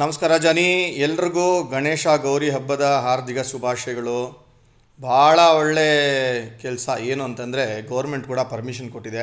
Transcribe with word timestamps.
ನಮಸ್ಕಾರ 0.00 0.32
ಜನಿ 0.44 0.66
ಎಲ್ರಿಗೂ 1.04 1.44
ಗಣೇಶ 1.70 2.06
ಗೌರಿ 2.24 2.48
ಹಬ್ಬದ 2.54 2.86
ಹಾರ್ದಿಕ 3.04 3.40
ಶುಭಾಶಯಗಳು. 3.50 4.18
ಭಾಳ 5.00 5.36
ಒಳ್ಳೆ 5.60 5.86
ಕೆಲಸ 6.62 6.86
ಏನು 7.10 7.22
ಅಂತಂದರೆ 7.28 7.64
ಗೌರ್ಮೆಂಟ್ 7.90 8.26
ಕೂಡ 8.32 8.40
ಪರ್ಮಿಷನ್ 8.50 8.90
ಕೊಟ್ಟಿದೆ. 8.96 9.22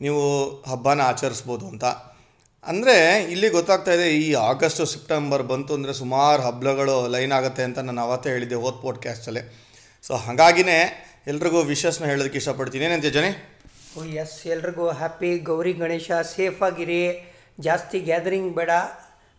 ನೀವು 0.00 0.22
ಹಬ್ಬನ 0.72 1.00
ಆಚರಿಸ್ಬೋದು 1.12 1.64
ಅಂತ. 1.72 1.84
ಅಂದರೆ 2.72 2.96
ಇಲ್ಲಿ 3.34 3.48
ಗೊತ್ತಾಗ್ತಾ 3.56 3.94
ಇದೆ, 3.98 4.06
ಈ 4.24 4.28
ಆಗಸ್ಟು, 4.50 4.86
ಸೆಪ್ಟೆಂಬರ್ 4.92 5.44
ಬಂತು 5.52 5.74
ಅಂದರೆ 5.78 5.94
ಸುಮಾರು 6.02 6.44
ಹಬ್ಬಗಳು 6.48 6.96
ಲೈನ್ 7.14 7.34
ಆಗುತ್ತೆ 7.38 7.64
ಅಂತ 7.68 7.86
ನಾನು 7.88 8.02
ಅವತ್ತೇ 8.06 8.30
ಹೇಳಿದ್ದೆ 8.36 8.58
ಓದ್ 8.68 8.78
ಪಾಡ್ಕ್ಯಾಸ್ಟಲ್ಲಿ 8.84 9.42
ಸೊ 10.08 10.14
ಹಾಗಾಗಿನೇ 10.26 10.78
ಎಲ್ರಿಗೂ 11.34 11.62
ವಿಶಸ್ನ 11.72 12.06
ಹೇಳೋದಕ್ಕೆ 12.12 12.40
ಇಷ್ಟಪಡ್ತೀನಿ. 12.42 12.86
ಏನಂತೆ 12.90 13.12
ಜನಿ 13.16 13.32
ಓ 13.98 14.04
ಎಸ್ 14.24 14.38
ಎಲ್ರಿಗೂ 14.54 14.86
ಹ್ಯಾಪಿ 15.00 15.32
ಗೌರಿ 15.50 15.74
ಗಣೇಶ. 15.82 16.10
ಸೇಫಾಗಿರಿ 16.36 17.02
ಜಾಸ್ತಿ 17.68 17.98
ಗ್ಯಾದರಿಂಗ್ 18.10 18.52
ಬೇಡ. 18.60 18.70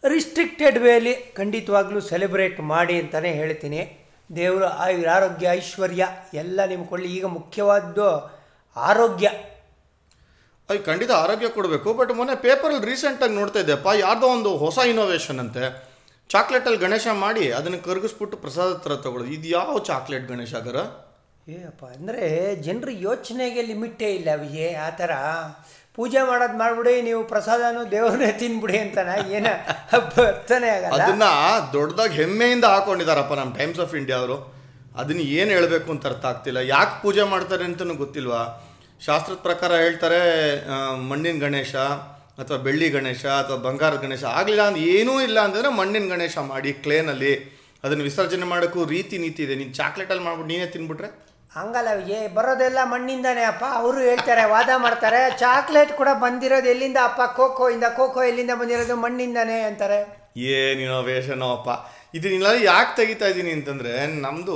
ರಿಸ್ಟ್ರಿಕ್ಟೆಡ್ 0.07 0.77
ವೇಲಿ 0.77 1.13
ಖಂಡಿತವಾಗ್ಲೂ 1.37 1.99
ಸೆಲೆಬ್ರೇಟ್ 2.01 2.59
ಮಾಡಿ 2.59 2.99
ಅಂತಲೇ 2.99 3.31
ಹೇಳ್ತೀನಿ. 3.31 3.81
ದೇವರ 4.35 4.63
ಆಯುರ್ 4.63 5.07
ಆರೋಗ್ಯ 5.07 5.47
ಐಶ್ವರ್ಯ 5.51 6.07
ಎಲ್ಲ 6.33 6.65
ನಿಮ್ಗೆ 6.65 6.89
ಕೊಳ್ಳಿ. 6.89 7.09
ಈಗ 7.15 7.25
ಮುಖ್ಯವಾದ್ದು 7.25 8.07
ಆರೋಗ್ಯ. 8.75 9.27
ಅದು 10.69 10.85
ಖಂಡಿತ 10.85 11.11
ಆರೋಗ್ಯ 11.11 11.49
ಕೊಡಬೇಕು. 11.49 11.93
ಬಟ್ 11.93 12.11
ಮೊನ್ನೆ 12.11 12.35
ಪೇಪರಲ್ಲಿ 12.35 12.85
ರೀಸೆಂಟಾಗಿ 12.85 13.33
ನೋಡ್ತಾ 13.33 13.59
ಇದ್ದೆಪ್ಪ 13.59 13.87
ಯಾರ್ದೋ 13.95 14.27
ಒಂದು 14.27 14.57
ಹೊಸ 14.57 14.77
ಇನೋವೇಷನ್ 14.77 15.39
ಅಂತೆ. 15.39 15.87
ಚಾಕ್ಲೇಟಲ್ಲಿ 16.29 16.77
ಗಣೇಶ 16.77 17.07
ಮಾಡಿ 17.13 17.51
ಅದನ್ನು 17.51 17.79
ಕರಗಿಸ್ಬಿಟ್ಟು 17.79 18.37
ಪ್ರಸಾದ 18.37 18.77
ಥರ 18.77 18.95
ತಗೊಳ್ಳೋದು. 18.95 19.33
ಇದು 19.33 19.47
ಯಾವ 19.47 19.79
ಚಾಕ್ಲೇಟ್ 19.79 20.27
ಗಣೇಶ 20.27 20.53
ಅದರ 20.53 20.75
ಅಪ್ಪ 21.67 21.85
ಅಂದರೆ 21.85 22.55
ಜನರ 22.55 22.89
ಯೋಚನೆಗೆ 22.91 23.61
ಲಿಮಿಟೇ 23.61 24.15
ಇಲ್ಲ 24.15 24.29
ವಿಜಯ್ 24.35 24.75
ಆ 24.75 24.89
ಥರ. 24.89 25.11
ಪೂಜೆ 25.97 26.21
ಮಾಡೋದು 26.29 26.57
ಮಾಡ್ಬಿಡಿ, 26.61 26.93
ನೀವು 27.07 27.21
ಪ್ರಸಾದನೂ 27.31 27.81
ದೇವ್ರನ್ನೇ 27.93 28.31
ತಿನ್ಬಿಡಿ 28.41 28.77
ಅಂತಾನೆ 28.83 29.15
ಏನ 29.37 29.47
ಅರ್ಥನೇ 29.97 30.69
ಆಗಲ್ಲ. 30.75 30.97
ಅದನ್ನ 30.97 31.27
ದೊಡ್ಡದಾಗಿ 31.75 32.15
ಹೆಮ್ಮೆಯಿಂದ 32.21 32.65
ಹಾಕೊಂಡಿದಾರಪ್ಪ 32.73 33.35
ನಮ್ಮ 33.39 33.53
ಟೈಮ್ಸ್ 33.59 33.81
ಆಫ್ 33.85 33.95
ಇಂಡಿಯಾ 34.01 34.17
ಅವರು. 34.23 34.37
ಅದನ್ನ 35.01 35.23
ಏನು 35.39 35.49
ಹೇಳಬೇಕು 35.55 35.89
ಅಂತ 35.93 36.05
ಅರ್ಥ 36.11 36.25
ಆಗ್ತಿಲ್ಲ. 36.31 36.59
ಯಾಕೆ 36.73 36.95
ಪೂಜೆ 37.03 37.23
ಮಾಡ್ತಾರೆ 37.33 37.63
ಅಂತಲೂ 37.69 37.95
ಗೊತ್ತಿಲ್ವಾ? 38.03 38.41
ಶಾಸ್ತ್ರದ 39.07 39.39
ಪ್ರಕಾರ 39.47 39.71
ಹೇಳ್ತಾರೆ 39.85 40.19
ಮಣ್ಣಿನ 41.09 41.37
ಗಣೇಶ 41.45 41.75
ಅಥವಾ 42.41 42.57
ಬೆಳ್ಳಿ 42.65 42.87
ಗಣೇಶ 42.95 43.23
ಅಥವಾ 43.41 43.57
ಬಂಗಾರದ 43.67 43.99
ಗಣೇಶ 44.05 44.23
ಆಗಲಿಲ್ಲ 44.39 44.63
ಅಂದ್ರೆ 44.69 44.83
ಏನೂ 44.95 45.13
ಇಲ್ಲ 45.27 45.37
ಅಂತಂದರೆ 45.45 45.71
ಮಣ್ಣಿನ 45.79 46.07
ಗಣೇಶ 46.13 46.37
ಮಾಡಿ 46.53 46.71
ಕ್ಲೇನಲ್ಲಿ 46.85 47.33
ಅದನ್ನು 47.83 48.03
ವಿಸರ್ಜನೆ 48.09 48.45
ಮಾಡೋಕ್ಕೂ 48.51 48.81
ರೀತಿ 48.95 49.15
ನೀತಿ 49.23 49.41
ಇದೆ. 49.47 49.55
ನೀನು 49.61 49.73
ಚಾಕ್ಲೇಟಲ್ಲಿ 49.81 50.23
ಮಾಡ್ಬಿಟ್ಟು 50.27 50.51
ನೀನೇ 50.53 50.67
ತಿನ್ಬಿಟ್ರೆ 50.75 51.09
ಹಂಗಲ್ಲ, 51.51 52.11
ಏ, 52.11 52.27
ಬರೋದೆಲ್ಲ 52.27 52.77
ಮಣ್ಣಿಂದನೇ, 52.83 53.43
ಅಪ್ಪ. 53.43 53.63
ಅವರು 53.71 53.99
ಹೇಳ್ತಾರೆ, 53.99 54.45
ವಾದ 54.45 54.69
ಮಾಡ್ತಾರೆ. 54.77 55.39
ಚಾಕ್ಲೇಟ್ 55.39 55.93
ಕೂಡ 55.93 56.07
ಬಂದಿರೋದು 56.13 56.69
ಎಲ್ಲಿಂದ, 56.69 56.97
ಅಪ್ಪ? 57.03 57.21
ಖೋಖೋ 57.35 57.69
ಇಂದ 57.69 57.83
ಖೋಖೋ 57.95 58.23
ಎಲ್ಲಿಂದ 58.23 58.51
ಬಂದಿರೋದು? 58.59 58.95
ಮಣ್ಣಿಂದನೇ 58.95 59.61
ಅಂತಾರೆ. 59.61 60.31
ಏನಿನೋ 60.37 60.91
ಇನೋವೇಷನೋ 60.91 61.51
ಅಪ್ಪ. 61.51 61.69
ಇದನ್ನೆಲ್ಲ 62.13 62.47
ಯಾಕೆ 62.63 62.95
ತೆಗಿತಾ 62.95 63.27
ಇದ್ದೀನಿ 63.27 63.51
ಅಂತಂದರೆ 63.51 64.07
ನಮ್ಮದು 64.07 64.55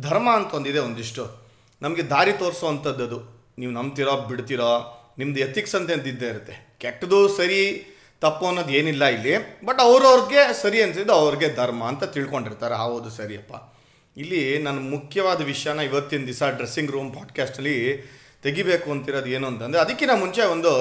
ಧರ್ಮ 0.00 0.30
ಅಂತ 0.30 0.54
ಒಂದಿದೆ 0.54 0.78
ಒಂದಿಷ್ಟು. 0.78 1.50
ನಮಗೆ 1.82 2.02
ದಾರಿ 2.02 2.32
ತೋರಿಸೋ 2.32 2.66
ಅದು. 2.66 3.42
ನೀವು 3.58 3.72
ನಂಬ್ತಿರೋ, 3.72 4.16
ಬಿಡ್ತಿರೋ? 4.16 4.98
ನಿಮ್ದು 5.18 5.40
ಎಥಿಕ್ಸ್ 5.40 5.74
ಅಂತ 5.74 5.90
ಇದ್ದೇ 5.90 6.26
ಇರುತ್ತೆ. 6.26 6.76
ಕೆಟ್ಟದು 6.78 7.28
ಸರಿ, 7.28 7.86
ತಪ್ಪು 8.20 8.46
ಅನ್ನೋದು 8.46 8.70
ಏನಿಲ್ಲ 8.70 9.04
ಇಲ್ಲಿ. 9.04 9.64
ಬಟ್ 9.64 9.80
ಅವ್ರವ್ರಿಗೆ 9.80 10.62
ಸರಿ 10.62 10.82
ಅನ್ಸಿದ್ದು 10.82 11.12
ಅವ್ರಿಗೆ 11.12 11.54
ಧರ್ಮ 11.54 11.84
ಅಂತ 11.84 12.04
ತಿಳ್ಕೊಂಡಿರ್ತಾರೆ. 12.04 12.74
ಹೌದು 12.74 13.10
ಸರಿಯಪ್ಪ 13.10 13.71
ಇಲ್ಲಿ 14.16 14.58
ನನ್ನ 14.58 14.90
ಮುಖ್ಯವಾದ 14.90 15.42
ವಿಷಯನ 15.42 15.80
ಇವತ್ತಿನ 15.80 16.26
ದಿವಸ 16.26 16.42
ಡ್ರೆಸ್ಸಿಂಗ್ 16.42 16.90
ರೂಮ್ 16.90 17.14
ಪಾಡ್ಕಾಸ್ಟಲ್ಲಿ 17.14 18.08
ತೆಗಿಬೇಕು 18.42 18.90
ಅಂತಿರೋದು 18.90 19.26
ಏನು 19.26 19.46
ಅಂತಂದರೆ 19.46 19.80
ಅದಕ್ಕಿಂತ 19.80 20.10
ಮುಂಚೆ 20.14 20.42
ಒಂದು 20.42 20.72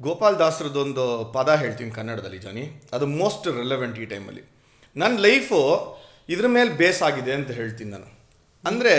ಗೋಪಾಲ್ 0.00 0.38
ದಾಸ್ರದೊಂದು 0.38 1.24
ಪದ 1.24 1.54
ಹೇಳ್ತೀನಿ 1.54 1.90
ಕನ್ನಡದಲ್ಲಿ 1.90 2.38
ಜಾನಿ. 2.38 2.82
ಅದು 2.92 3.06
ಮೋಸ್ಟ್ 3.06 3.46
ರೆಲೆವೆಂಟ್ 3.46 3.98
ಈ 3.98 4.04
ಟೈಮಲ್ಲಿ 4.04 4.42
ನನ್ನ 4.96 5.18
ಲೈಫು 5.18 5.58
ಇದ್ರ 6.28 6.46
ಮೇಲೆ 6.46 6.70
ಬೇಸ್ 6.70 7.02
ಆಗಿದೆ 7.02 7.32
ಅಂತ 7.32 7.50
ಹೇಳ್ತೀನಿ 7.50 7.90
ನಾನು. 7.90 8.28
ಅಂದರೆ 8.64 8.94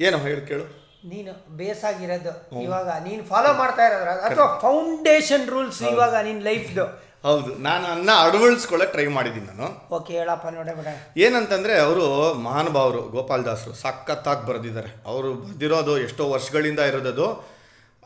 ಏನೋ 0.00 0.18
ಹೇಳಿ 0.18 0.46
ಕೇಳು. 0.46 0.86
ನೀನು 1.08 1.56
ಬೇಸ್ 1.56 1.84
ಆಗಿರೋದು 1.84 2.62
ಇವಾಗ 2.62 2.88
ನೀನು 3.04 3.24
ಫಾಲೋ 3.24 3.54
ಮಾಡ್ತಾ 3.54 3.82
ಇರೋದ್ರ 3.82 4.08
ಅಥವಾ 4.08 4.58
ಫೌಂಡೇಶನ್ 4.58 5.48
ರೂಲ್ಸ್ 5.48 5.82
ಇವಾಗ 5.82 6.14
ನಿನ್ನ 6.14 6.42
ಲೈಫ್ದು 6.42 7.05
ಹೌದು. 7.26 7.62
ನಾನು 7.62 7.86
ಅನ್ನ 7.86 8.10
ಅಳವಡಿಸ್ಕೊಳ್ಳೋಕೆ 8.18 8.92
ಟ್ರೈ 8.92 9.06
ಮಾಡಿದ್ದೀನಿ 9.06 9.46
ನಾನು. 9.46 9.94
ಓಕೆ 9.94 10.12
ಹೇಳಪ್ಪ 10.12 10.46
ನೋಡೇ 10.46 10.74
ಬಿಡ. 10.74 10.86
ಏನಂತಂದರೆ 11.16 11.78
ಅವರು 11.78 12.34
ಮಹಾನುಭಾವರು 12.34 13.02
ಗೋಪಾಲ್ 13.02 13.44
ದಾಸರು 13.44 13.74
ಸಖತ್ತಾಗಿ 13.74 14.46
ಬರೆದಿದ್ದಾರೆ. 14.46 15.02
ಅವರು 15.06 15.34
ಬರೆದಿರೋದು 15.34 15.98
ಎಷ್ಟೋ 15.98 16.30
ವರ್ಷಗಳಿಂದ 16.30 16.80
ಇರೋದದು. 16.80 17.56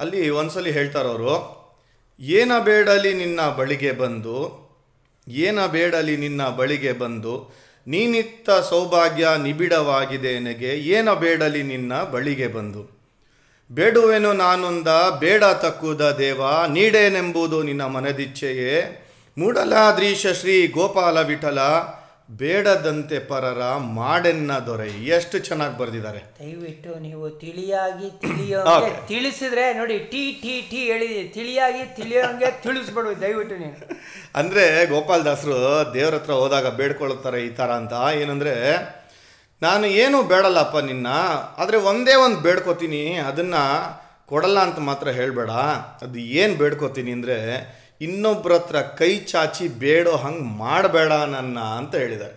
ಅಲ್ಲಿ 0.01 0.31
ಒಂದ್ಸಲಿ 0.31 0.71
ಹೇಳ್ತಾರವರು 0.71 1.35
ಏನ 2.21 2.53
ಬೇಡಲಿ 2.59 3.15
ನಿನ್ನ 3.15 3.41
ಬಳಿಗೆ 3.57 3.93
ಬಂದು 3.93 4.37
ಏನ 5.29 5.67
ಬೇಡಲಿ 5.67 6.17
ನಿನ್ನ 6.17 6.49
ಬಳಿಗೆ 6.49 6.93
ಬಂದು 6.93 7.55
ನೀನಿತ್ತ 7.87 8.51
ಸೌಭಾಗ್ಯ 8.51 9.29
ನಿಬಿಡವಾಗಿದೆ 9.43 10.41
ನನಗೆ 10.41 10.67
ಏನ 10.67 11.13
ಬೇಡಲಿ 11.13 11.63
ನಿನ್ನ 11.63 12.03
ಬಳಿಗೆ 12.03 12.47
ಬಂದು. 12.47 13.01
ಬೇಡುವೆನು 13.73 14.33
ನಾನೊಂದ 14.33 14.89
ಬೇಡ 15.19 15.45
ತಕ್ಕುದ 15.45 16.11
ದೇವ 16.11 16.43
ನೀಡೇನೆಂಬುದು 16.69 17.63
ನಿನ್ನ 17.63 17.87
ಮನದಿಚ್ಛೆಯೇ 17.87 19.07
ಮೂಡಲಾದ್ರೀಶ 19.37 20.27
ಶ್ರೀ 20.41 20.55
ಗೋಪಾಲ 20.69 21.19
ವಿಠಲ 21.23 21.61
ಬೇಡದಂತೆ 22.41 23.19
ಪರರ 23.19 23.61
ಮಾಡೆನ್ನ 23.97 24.53
ದೊರೆ. 24.67 24.89
ಎಷ್ಟು 25.07 25.37
ಚೆನ್ನಾಗಿ 25.39 25.75
ಬರೆದಿದ್ದಾರೆ. 25.79 26.21
ದಯವಿಟ್ಟು 26.41 26.91
ನೀವು 26.99 27.25
ತಿಳಿಯಾಗಿ 27.43 28.09
ತಿಳಿಯೋ 28.25 28.61
ತಿಳಿಸಿದ್ರೆ 29.11 29.65
ನೋಡಿ 29.75 29.97
ಟಿ 30.13 30.23
ಟಿ 30.43 30.55
ಟಿ 30.71 30.81
ಹೇಳಿ 30.91 31.09
ತಿಳಿಯಾಗಿ 31.29 31.83
ತಿಳಿಯೋಂಗೆ 31.97 32.51
ತಿಳಿಸ್ಬಿಡು 32.63 33.13
ದಯವಿಟ್ಟು 33.21 33.57
ನೀನು. 33.57 33.79
ಅಂದರೆ 34.41 34.65
ಗೋಪಾಲ್ 34.87 35.25
ದಾಸರು 35.25 35.59
ದೇವ್ರ 35.95 36.15
ಹತ್ರ 36.15 36.33
ಹೋದಾಗ 36.43 36.69
ಬೇಡ್ಕೊಳ್ತಾರೆ 36.81 37.41
ಈ 37.49 37.51
ಥರ 37.51 37.71
ಅಂತ. 37.81 37.95
ಏನಂದರೆ 38.23 38.55
ನಾನು 39.63 39.87
ಏನು 40.03 40.19
ಬೇಡಲ್ಲಪ್ಪ 40.25 40.77
ನಿನ್ನ 40.91 41.09
ಆದರೆ 41.59 41.79
ಒಂದೇ 41.91 42.15
ಒಂದು 42.27 42.41
ಬೇಡ್ಕೋತೀನಿ 42.41 43.05
ಅದನ್ನು 43.31 43.65
ಕೊಡಲ್ಲ 44.29 44.59
ಅಂತ 44.61 44.79
ಮಾತ್ರ 44.91 45.09
ಹೇಳಬೇಡ. 45.11 45.53
ಅದು 46.03 46.19
ಏನು 46.41 46.55
ಬೇಡ್ಕೋತೀನಿ 46.55 47.13
ಅಂದರೆ 47.13 47.39
ಇನ್ನೊಬ್ಬರ 48.01 48.53
ಹತ್ರ 48.53 48.81
ಕೈ 49.01 49.11
ಚಾಚಿ 49.31 49.69
ಬೇಡೋ 49.83 50.13
ಹಂಗೆ 50.17 50.45
ಮಾಡಬೇಡ 50.63 51.13
ನನ್ನ 51.35 51.59
ಅಂತ 51.81 51.95
ಹೇಳಿದ್ದಾರೆ. 51.95 52.35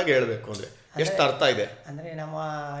ಆಗಿ 0.00 0.12
ಹೇಳಬೇಕು 0.16 0.48
ಅಂದರೆ. 0.52 0.68
ಎಷ್ಟು 1.02 1.20
ಅರ್ಥ 1.22 1.42
ಇದೆ? 1.54 1.66
ಅಂದರೆ 1.88 2.10
ನಮ್ಮ 2.14 2.36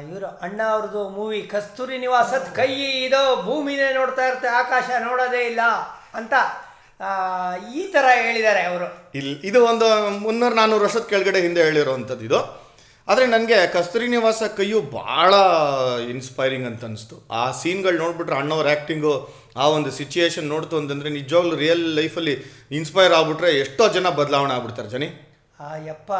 ಇವರು 0.08 0.26
ಅಣ್ಣ 0.46 0.60
ಅವ್ರದ್ದು 0.74 1.02
ಮೂವಿ 1.08 1.40
ಕಸ್ತೂರಿ 1.42 1.98
ನಿವಾಸದ 1.98 2.46
ಕೈ 2.54 2.70
ಇದೋ 3.06 3.22
ಭೂಮಿನೇ 3.42 3.88
ನೋಡ್ತಾ 3.92 4.24
ಇರುತ್ತೆ 4.26 4.48
ಆಕಾಶ 4.62 4.88
ನೋಡೋದೇ 5.08 5.42
ಇಲ್ಲ 5.50 5.64
ಅಂತ 6.14 6.34
ಈ 7.74 7.82
ತರ 7.92 8.06
ಹೇಳಿದ್ದಾರೆ 8.22 8.62
ಅವರು. 8.62 8.86
ಇಲ್ಲಿ 9.14 9.34
ಇದು 9.48 9.58
ಒಂದು 9.64 9.88
ಮುನ್ನೂರು 10.24 10.54
ನಾನ್ನೂರು 10.54 10.84
ವರ್ಷದ 10.84 11.06
ಕೆಳಗಡೆ 11.12 11.40
ಹಿಂದೆ 11.40 11.60
ಹೇಳಿರೋವಂಥದ್ದು 11.62 12.24
ಇದು. 12.24 12.40
ಆದರೆ 13.10 13.26
ನನಗೆ 13.34 13.58
ಕಸ್ತೂರಿ 13.74 14.06
ನಿವಾಸ 14.14 14.42
ಕೈಯು 14.58 14.78
ಭಾಳ 14.96 15.32
ಇನ್ಸ್ಪೈರಿಂಗ್ 16.14 16.66
ಅಂತ 16.70 16.82
ಅನಿಸ್ತು. 16.88 17.16
ಆ 17.40 17.42
ಸೀನ್ಗಳು 17.60 17.98
ನೋಡಿಬಿಟ್ರೆ 18.04 18.36
ಅಣ್ಣವ್ರ 18.40 18.68
ಆ್ಯಕ್ಟಿಂಗು 18.72 19.12
ಆ 19.62 19.66
ಒಂದು 19.76 19.90
ಸಿಚುಯೇಷನ್ 20.00 20.46
ನೋಡ್ತು 20.54 20.74
ಅಂತಂದರೆ 20.80 21.10
ನಿಜವಾಗ್ಲೂ 21.18 21.54
ರಿಯಲ್ 21.62 21.84
ಲೈಫಲ್ಲಿ 22.00 22.34
ಇನ್ಸ್ಪೈರ್ 22.78 23.14
ಆಗಿಬಿಟ್ರೆ 23.18 23.50
ಎಷ್ಟೋ 23.62 23.86
ಜನ 23.96 24.10
ಬದಲಾವಣೆ 24.18 24.54
ಆಗ್ಬಿಡ್ತಾರೆ 24.56 24.90
ಜನಿ. 24.94 25.08
ಆ 25.66 25.70
ಯಪ್ಪ 25.90 26.12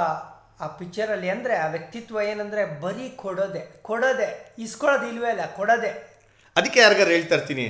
ಆ 0.64 0.68
ಪಿಕ್ಚರಲ್ಲಿ 0.78 1.28
ಅಂದರೆ 1.34 1.54
ಆ 1.64 1.66
ವ್ಯಕ್ತಿತ್ವ 1.74 2.22
ಏನಂದರೆ 2.30 2.62
ಬರೀ 2.84 3.08
ಕೊಡೋದೆ 3.24 3.62
ಕೊಡೋದೆ 3.88 4.28
ಇಸ್ಕೊಳ್ಳೋದು 4.64 5.06
ಇಲ್ವೇ 5.12 5.28
ಇಲ್ಲ 5.34 5.44
ಕೊಡೋದೆ. 5.58 5.90
ಅದಕ್ಕೆ 6.56 6.78
ಯಾರಿಗಾರು 6.84 7.12
ಹೇಳ್ತಾ 7.16 7.36
ಇರ್ತೀನಿ 7.38 7.66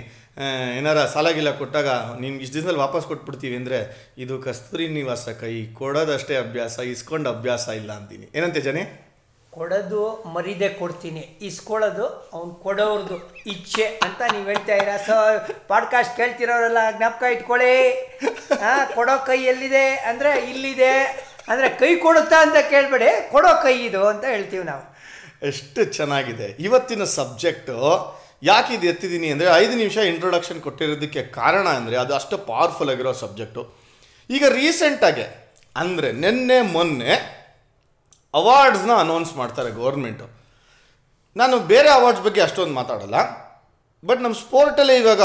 ಏನಾರ 0.79 0.99
ಸಾಲ 1.13 1.29
ಗೀಲ 1.37 1.51
ಕೊಟ್ಟಾಗ 1.61 1.89
ನಿಮ್ಗೆ 2.23 2.43
ಇಷ್ಟು 2.45 2.57
ದಿನದಲ್ಲಿ 2.57 2.83
ವಾಪಸ್ 2.85 3.07
ಕೊಟ್ಬಿಡ್ತೀವಿ 3.11 3.57
ಅಂದರೆ 3.61 3.79
ಇದು 4.25 4.35
ಕಸ್ತೂರಿ 4.47 4.87
ನಿವಾಸ 4.97 5.29
ಕೈ 5.41 5.53
ಕೊಡೋದಷ್ಟೇ 5.81 6.35
ಅಭ್ಯಾಸ 6.45 6.79
ಇಸ್ಕೊಂಡು 6.95 7.29
ಅಭ್ಯಾಸ 7.35 7.69
ಇಲ್ಲ 7.81 7.91
ಅಂತೀನಿ. 8.01 8.27
ಏನಂತೆ 8.39 8.61
ಜನಿ? 8.69 8.85
ಕೊಡೋದು 9.53 10.23
ಮರಿದೆ 10.35 10.69
ಕೊಡ್ತೀನಿ. 10.69 11.39
ಇಸ್ಕೊಳ್ಳೋದು 11.41 12.31
ಅವ್ನು 12.33 12.55
ಕೊಡೋರ್ದು 12.55 13.17
ಇಚ್ಛೆ 13.47 13.87
ಅಂತ 13.87 14.21
ನೀವು 14.33 14.45
ಹೇಳ್ತಾ 14.45 14.75
ಇರ 14.75 14.89
ಸೊ 15.07 15.15
ಪಾಡ್ಕಾಸ್ಟ್ 15.69 16.17
ಕೇಳ್ತಿರೋರೆಲ್ಲ 16.17 16.79
ಜ್ಞಾಪಕ 16.97 17.23
ಇಟ್ಕೊಳ್ಳಿ. 17.23 17.91
ಹಾಂ 18.61 18.95
ಕೊಡೋ 18.95 19.27
ಕೈ 19.27 19.45
ಎಲ್ಲಿದೆ? 19.45 19.97
ಅಂದರೆ 19.97 20.51
ಇಲ್ಲಿದೆ. 20.51 20.93
ಅಂದರೆ 21.49 21.69
ಕೈ 21.69 21.97
ಕೊಡುತ್ತಾ 21.97 22.43
ಅಂತ 22.43 22.57
ಕೇಳಬೇಡಿ. 22.71 23.31
ಕೊಡೋ 23.31 23.63
ಕೈ 23.63 23.75
ಇದು 23.87 24.07
ಅಂತ 24.07 24.25
ಹೇಳ್ತೀವಿ 24.25 24.65
ನಾವು. 24.65 24.85
ಎಷ್ಟು 25.47 25.85
ಚೆನ್ನಾಗಿದೆ. 25.85 26.57
ಇವತ್ತಿನ 26.59 27.05
ಸಬ್ಜೆಕ್ಟು 27.05 27.77
ಯಾಕೆ 28.43 28.75
ಇದು 28.75 28.87
ಎತ್ತಿದ್ದೀನಿ 28.87 29.31
ಅಂದರೆ 29.31 29.47
ಐದು 29.47 29.73
ನಿಮಿಷ 29.73 29.97
ಇಂಟ್ರೊಡಕ್ಷನ್ 29.97 30.61
ಕೊಟ್ಟಿರೋದಕ್ಕೆ 30.61 31.23
ಕಾರಣ 31.23 31.69
ಅಂದರೆ 31.69 31.97
ಅದು 31.97 32.15
ಅಷ್ಟು 32.15 32.39
ಪವರ್ಫುಲ್ 32.39 32.91
ಆಗಿರೋ 32.91 33.13
ಸಬ್ಜೆಕ್ಟು. 33.13 33.63
ಈಗ 34.31 34.45
ರೀಸೆಂಟಾಗೆ 34.49 35.27
ಅಂದರೆ 35.77 36.13
ನಿನ್ನೆ 36.13 36.61
ಮೊನ್ನೆ 36.63 37.38
ಅವಾರ್ಡ್ಸ್ನ 38.35 38.93
ಅನೌನ್ಸ್ 38.97 39.35
ಮಾಡ್ತಾರೆ 39.37 39.71
ಗೌರ್ಮೆಂಟು 39.71 40.27
ನಾನು 41.37 41.59
ಬೇರೆ 41.59 41.89
ಅವಾರ್ಡ್ಸ್ 41.89 42.23
ಬಗ್ಗೆ 42.23 42.41
ಅಷ್ಟೊಂದು 42.41 42.75
ಮಾತಾಡಲ್ಲ 42.75 43.17
ಬಟ್ 44.05 44.21
ನಮ್ಮ 44.21 44.35
ಸ್ಪೋರ್ಟಲ್ಲಿ 44.35 44.97
ಇವಾಗ 44.97 45.23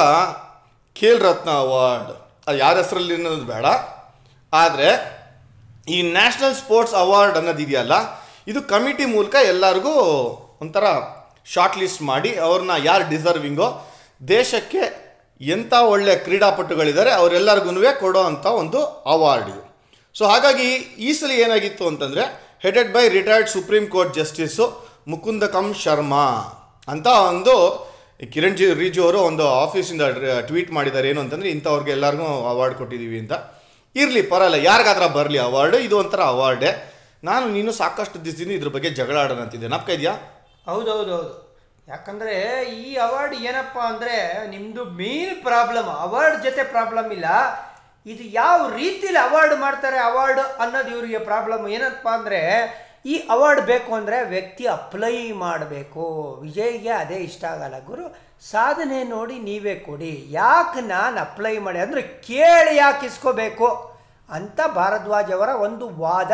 ಖೇಲ್ 0.96 1.20
ರತ್ನ 1.20 1.50
ಅವಾರ್ಡ್ 1.50 2.12
ಅದು 2.48 2.58
ಯಾರ 2.58 2.78
ಹೆಸರಲ್ಲಿ 2.78 3.16
ಅನ್ನೋದು 3.16 3.46
ಬೇಡ. 3.46 3.66
ಆದರೆ 4.54 4.90
ಈ 5.88 6.02
ನ್ಯಾಷನಲ್ 6.02 6.56
ಸ್ಪೋರ್ಟ್ಸ್ 6.56 6.96
ಅವಾರ್ಡ್ 6.96 7.38
ಅನ್ನೋದಿದೆಯಲ್ಲ 7.38 7.94
ಇದು 8.48 8.62
ಕಮಿಟಿ 8.62 9.06
ಮೂಲಕ 9.06 9.36
ಎಲ್ಲರಿಗೂ 9.36 9.94
ಒಂಥರ 10.62 10.86
ಶಾರ್ಟ್ 11.46 11.78
ಲಿಸ್ಟ್ 11.78 12.02
ಮಾಡಿ 12.02 12.36
ಅವ್ರನ್ನ 12.38 12.72
ಯಾರು 12.84 13.10
ಡಿಸರ್ವಿಂಗೋ 13.10 13.68
ದೇಶಕ್ಕೆ 14.28 14.84
ಎಂಥ 15.42 15.74
ಒಳ್ಳೆಯ 15.74 16.16
ಕ್ರೀಡಾಪಟುಗಳಿದ್ದಾರೆ 16.16 17.12
ಅವರೆಲ್ಲರಿಗೂ 17.12 17.72
ಕೊಡೋ 18.00 18.24
ಅಂಥ 18.24 18.46
ಒಂದು 18.46 18.86
ಅವಾರ್ಡ್ 18.86 19.50
ಇದು. 19.50 19.64
ಸೊ 20.16 20.26
ಹಾಗಾಗಿ 20.26 20.68
ಈ 20.98 21.14
ಸಲ 21.14 21.32
ಏನಾಗಿತ್ತು 21.32 21.88
ಅಂತಂದರೆ 21.88 22.43
headed 22.64 22.92
by 22.96 23.02
retired 23.16 23.50
supreme 23.54 23.86
court 23.94 24.14
justice 24.18 24.66
Mukundakam 25.12 25.66
Sharma 25.84 26.28
ಅಂತ 26.88 27.08
ಒಂದು 27.32 27.56
ಕಿರಣ್ 28.34 28.56
ಜಿ 28.60 28.68
ರಿಜು 28.74 29.02
ಅವರು 29.04 29.20
ಒಂದು 29.30 29.46
ಆಫೀಸಿಂದ 29.64 30.04
ಟ್ವೀಟ್ 30.48 30.72
ಮಾಡಿದ್ದಾರೆ. 30.72 31.08
ಏನು 31.10 31.22
ಅಂತಂದರೆ, 31.24 31.50
ಇಂಥವ್ರಿಗೆ 31.56 31.92
ಎಲ್ಲರಿಗೂ 31.92 32.28
ಅವಾರ್ಡ್ 32.52 32.76
ಕೊಟ್ಟಿದ್ದೀವಿ 32.82 33.18
ಅಂತ. 33.24 33.34
ಇರಲಿ, 33.96 34.22
ಪರಲ್ಲ, 34.32 34.58
ಯಾರಿಗಾದ್ರೂ 34.70 35.10
ಬರಲಿ 35.18 35.40
ಅವಾರ್ಡು 35.48 35.78
ಇದು 35.88 35.98
ಒಂಥರ 35.98 36.22
ಅವಾರ್ಡೇ 36.34 36.72
ನಾನು, 37.24 37.46
ನೀನು 37.50 37.72
ಸಾಕಷ್ಟು 37.82 38.18
ದಿವಸದಿಂದ 38.26 38.52
ಇದ್ರ 38.52 38.72
ಬಗ್ಗೆ 38.76 38.92
ಜಗಳ 39.00 39.18
ಆಡೋಣಂತಿದ್ದೆ 39.24 39.72
ನಪ್ಕ 39.76 39.90
ಇದೆಯಾ? 39.98 40.16
ಹೌದು 40.70 40.96
ಯಾಕಂದರೆ, 41.88 42.36
ಈ 42.82 42.96
ಅವಾರ್ಡ್ 43.08 43.36
ಏನಪ್ಪ 43.50 43.78
ಅಂದರೆ 43.92 44.16
ನಿಮ್ಮದು 44.48 44.84
ಮೇನ್ 45.02 45.36
ಪ್ರಾಬ್ಲಮ್ 45.50 45.90
ಅವಾರ್ಡ್ 46.06 46.40
ಜೊತೆ 46.44 46.64
ಪ್ರಾಬ್ಲಮ್ 46.76 47.12
ಇಲ್ಲ. 47.12 47.26
ಇದು 48.06 48.24
ಯಾವ 48.24 48.76
ರೀತಿಲಿ 48.76 49.18
ಅವಾರ್ಡ್ 49.18 49.60
ಮಾಡ್ತಾರೆ 49.60 49.98
ಅವಾರ್ಡ್ 49.98 50.40
ಅನ್ನೋದು 50.40 50.90
ಇವರಿಗೆ 50.90 51.18
ಪ್ರಾಬ್ಲಮ್ 51.18 51.68
ಏನಪ್ಪ 51.68 52.08
ಅಂದರೆ, 52.08 52.42
ಈ 53.06 53.18
ಅವಾರ್ಡ್ 53.18 53.62
ಬೇಕು 53.62 53.94
ಅಂದರೆ 53.94 54.24
ವ್ಯಕ್ತಿ 54.24 54.68
ಅಪ್ಲೈ 54.68 55.32
ಮಾಡಬೇಕು. 55.32 56.40
ವಿಜಯ್ಗೆ 56.42 56.90
ಅದೇ 56.90 57.16
ಇಷ್ಟ 57.16 57.44
ಆಗಲ್ಲ. 57.44 57.86
ಗುರು, 57.86 58.16
ಸಾಧನೆ 58.52 59.04
ನೋಡಿ 59.04 59.40
ನೀವೇ 59.40 59.76
ಕೊಡಿ. 59.76 60.26
ಯಾಕೆ 60.30 60.82
ನಾನು 60.82 61.20
ಅಪ್ಲೈ 61.20 61.58
ಮಾಡಿ? 61.58 61.80
ಅಂದರೆ 61.80 62.02
ಕೇಳಿ 62.02 62.76
ಯಾಕೆ 62.76 63.06
ಇಸ್ಕೋಬೇಕು? 63.06 64.00
ಅಂತ 64.30 64.60
ಭಾರದ್ವಾಜ್ 64.76 65.32
ಅವರ 65.32 65.50
ಒಂದು 65.50 65.90
ವಾದ. 65.90 66.32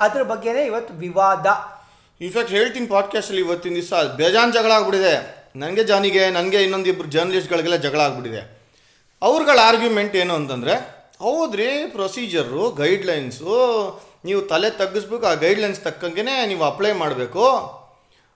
ಅದ್ರ 0.00 0.22
ಬಗ್ಗೆನೇ 0.22 0.64
ಇವತ್ತು 0.64 0.94
ವಿವಾದ. 0.94 1.46
ಇನ್ಫ್ಯಾಕ್ಟ್ 2.20 2.52
ಹೇಳ್ತೀನಿ 2.52 2.86
ಪಾಡ್ಕಾಸ್ಟಲ್ಲಿ 2.86 3.40
ಇವತ್ತಿನ 3.40 3.74
ದಿವಸ. 3.74 3.92
ಬೇಜಾನ್ 4.16 4.52
ಜಗಳ 4.52 4.72
ಆಗ್ಬಿಟ್ಟಿದೆ. 4.72 5.46
ನನಗೆ 5.56 5.84
ಜಾನಿಗೆ, 5.84 6.30
ನನಗೆ 6.30 6.62
ಇನ್ನೊಂದಿಬ್ಬರು 6.62 7.08
ಜರ್ನಲಿಸ್ಟ್ಗಳಿಗೆಲ್ಲ 7.08 7.76
ಜಗಳ 7.76 8.00
ಆಗ್ಬಿಟ್ಟಿದೆ. 8.00 8.62
ಅವ್ರುಗಳ 9.22 9.58
ಆರ್ಗ್ಯುಮೆಂಟ್ 9.62 10.16
ಏನು 10.16 10.34
ಅಂತಂದರೆ 10.34 10.91
ಹೌದ್ರಿ 11.24 11.68
ಪ್ರೊಸೀಜರು 11.94 12.62
ಗೈಡ್ಲೈನ್ಸು 12.82 13.56
ನೀವು 14.28 14.40
ತಲೆ 14.52 14.68
ತಗ್ಗಿಸ್ಬೇಕು, 14.80 15.24
ಆ 15.32 15.34
ಗೈಡ್ಲೈನ್ಸ್ 15.44 15.80
ತಕ್ಕಂಗೆ 15.86 16.22
ನೀವು 16.50 16.64
ಅಪ್ಲೈ 16.70 16.92
ಮಾಡಬೇಕು. 17.02 17.44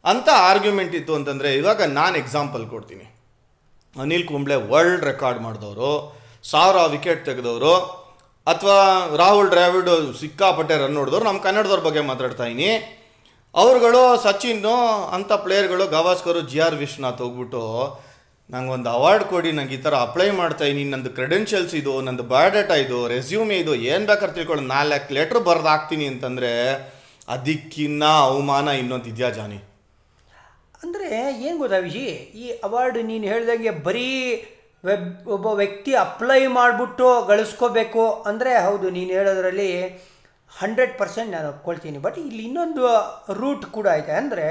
ಅಂತ 0.05 0.29
ಆರ್ಗ್ಯುಮೆಂಟ್ 0.51 0.95
ಇತ್ತು 0.99 1.13
ಅಂತಂದರೆ, 1.19 1.51
ಇವಾಗ 1.61 1.83
ನಾನು 1.99 2.15
ಎಕ್ಸಾಂಪಲ್ 2.23 2.65
ಕೊಡ್ತೀನಿ. 2.73 3.07
ಅನಿಲ್ 3.97 4.27
ಕುಂಬ್ಳೆ 4.31 4.57
ವರ್ಲ್ಡ್ 4.73 5.07
ರೆಕಾರ್ಡ್ 5.11 5.41
ಮಾಡಿದವರು, 5.47 5.93
ಸಾವಿರ 6.53 6.85
ವಿಕೆಟ್ 6.95 7.23
ತೆಗೆದವರು, 7.29 7.75
ಅಥವಾ 8.47 8.79
ರಾಹುಲ್ 9.23 9.51
ದ್ರಾವಿಡ್ 9.55 9.91
ಸಿಕ್ಕಾಪಟ್ಟೆ 10.23 10.75
ರನ್ 10.83 10.99
ಹೊಡೆದವ್ರು 11.01 11.27
ನಮ್ಮ 11.29 11.41
ಕನ್ನಡದವ್ರ 11.47 11.83
ಬಗ್ಗೆ 11.89 12.03
ಮಾತಾಡ್ತಾ 12.11 12.45
ಇದ್ದೀನಿ 12.51 12.71
ಅವರುಗಳು 13.55 14.03
ಸಚಿನ್ 14.25 14.67
ಅಂಥ 15.17 15.33
ಪ್ಲೇಯರ್ಗಳು 15.45 15.85
ಗವಾಸ್ಕರು, 15.97 16.41
ಜಿ 16.51 16.59
ಆರ್ 16.67 16.77
ವಿಶ್ವನಾಥ್ 16.83 17.23
ಹೋಗ್ಬಿಟ್ಟು 17.25 17.63
ನಂಗೆ 18.55 18.73
ಒಂದು 18.77 18.89
ಅವಾರ್ಡ್ 18.97 19.25
ಕೊಡಿ, 19.31 19.51
ನಂಗೆ 19.59 19.75
ಈ 19.77 19.81
ಥರ 19.85 19.95
ಅಪ್ಲೈ 20.07 20.27
ಮಾಡ್ತಾ 20.41 20.65
ಇದ್ದೀನಿ, 20.71 20.91
ನಂದು 20.95 21.11
ಕ್ರೆಡೆನ್ಷಿಯಲ್ಸ್ 21.17 21.75
ಇದು, 21.81 21.93
ನಂದು 22.07 22.25
ಬಯೋಡೇಟಾ 22.33 22.75
ಇದು 22.85 22.99
ರೆಸ್ಯೂಮೆ 23.15 23.57
ಇದು, 23.63 23.73
ಏನು 23.93 24.05
ಬೇಕಾದ್ರೆ 24.11 24.35
ತಿಳ್ಕೊಂಡು 24.37 24.65
ನಾಲ್ಕು 24.75 25.15
ಲೆಟ್ರ್ 25.19 25.41
ಬರ್ದು 25.49 25.69
ಹಾಕ್ತೀನಿ 25.73 26.07
ಅಂತಂದರೆ 26.13 26.53
ಅದಕ್ಕಿನ್ನ 27.37 28.05
ಅವಮಾನ 28.27 28.69
ಇನ್ನೊಂದು 28.83 29.09
ಇದೆಯಾ 29.13 29.31
ಜಾನಿ? 29.39 29.59
ಅಂದರೆ 30.85 31.09
ಏನು 31.47 31.57
ಗೊತ್ತಾ 31.63 31.79
ವಿಜಿ 31.87 32.07
ಈ 32.43 32.47
ಅವಾರ್ಡ್ 32.69 32.99
ನೀನು 33.11 33.27
ಹೇಳ್ದಂಗೆ 33.33 33.73
ಬರೀ 33.89 34.11
ವೆಬ್ 34.85 35.11
ಒಬ್ಬ 35.35 35.47
ವ್ಯಕ್ತಿ 35.61 35.93
ಅಪ್ಲೈ 36.07 36.41
ಮಾಡಿಬಿಟ್ಟು 36.59 37.07
ಗಳಿಸ್ಕೋಬೇಕು 37.31 38.05
ಅಂದರೆ 38.31 38.53
ಹೌದು, 38.67 38.87
ನೀನು 38.97 39.13
ಹೇಳೋದ್ರಲ್ಲಿ 39.19 39.71
ಹಂಡ್ರೆಡ್ 40.53 40.93
ಪರ್ಸೆಂಟ್ 41.01 41.31
ನಾನು 41.37 41.49
ಒಪ್ಕೊಳ್ತೀನಿ 41.55 41.99
ಬಟ್ 42.05 42.19
ಇಲ್ಲಿ 42.27 42.43
ಇನ್ನೊಂದು 42.49 42.85
ರೂಟ್ 43.41 43.65
ಕೂಡ 43.77 43.87
ಐತೆ. 44.01 44.15
ಅಂದರೆ 44.23 44.47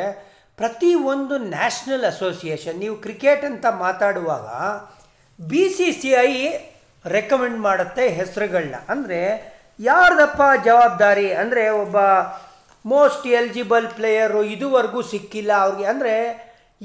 ಪ್ರತಿ 0.59 0.91
ಒಂದು 1.11 1.35
ನ್ಯಾಷನಲ್ 1.53 2.05
ಅಸೋಸಿಯೇಷನ್, 2.11 2.77
ನೀವು 2.83 2.95
ಕ್ರಿಕೆಟ್ 3.05 3.43
ಅಂತ 3.49 3.65
ಮಾತಾಡುವಾಗ 3.85 4.47
B 5.39 5.63
C 5.77 5.87
C 6.01 6.11
I 6.27 6.31
recommend 7.05 7.59
ಮಾಡುತ್ತೆ 7.65 8.03
ಹೆಸರುಗಳನ್ನ. 8.19 8.77
ಅಂದರೆ 8.93 9.19
ಯಾರ್ದಪ್ಪ 9.89 10.41
ಜವಾಬ್ದಾರಿ? 10.67 11.27
ಅಂದರೆ 11.41 11.63
ಒಬ್ಬ 11.83 11.97
ಮೋಸ್ಟ್ 12.85 13.25
ಎಲಿಜಿಬಲ್ 13.39 13.87
ಪ್ಲೇಯರು 13.97 14.41
ಇದುವರೆಗೂ 14.55 15.01
ಸಿಕ್ಕಿಲ್ಲ 15.13 15.51
ಅವ್ರಿಗೆ. 15.63 15.87
ಅಂದರೆ 15.93 16.13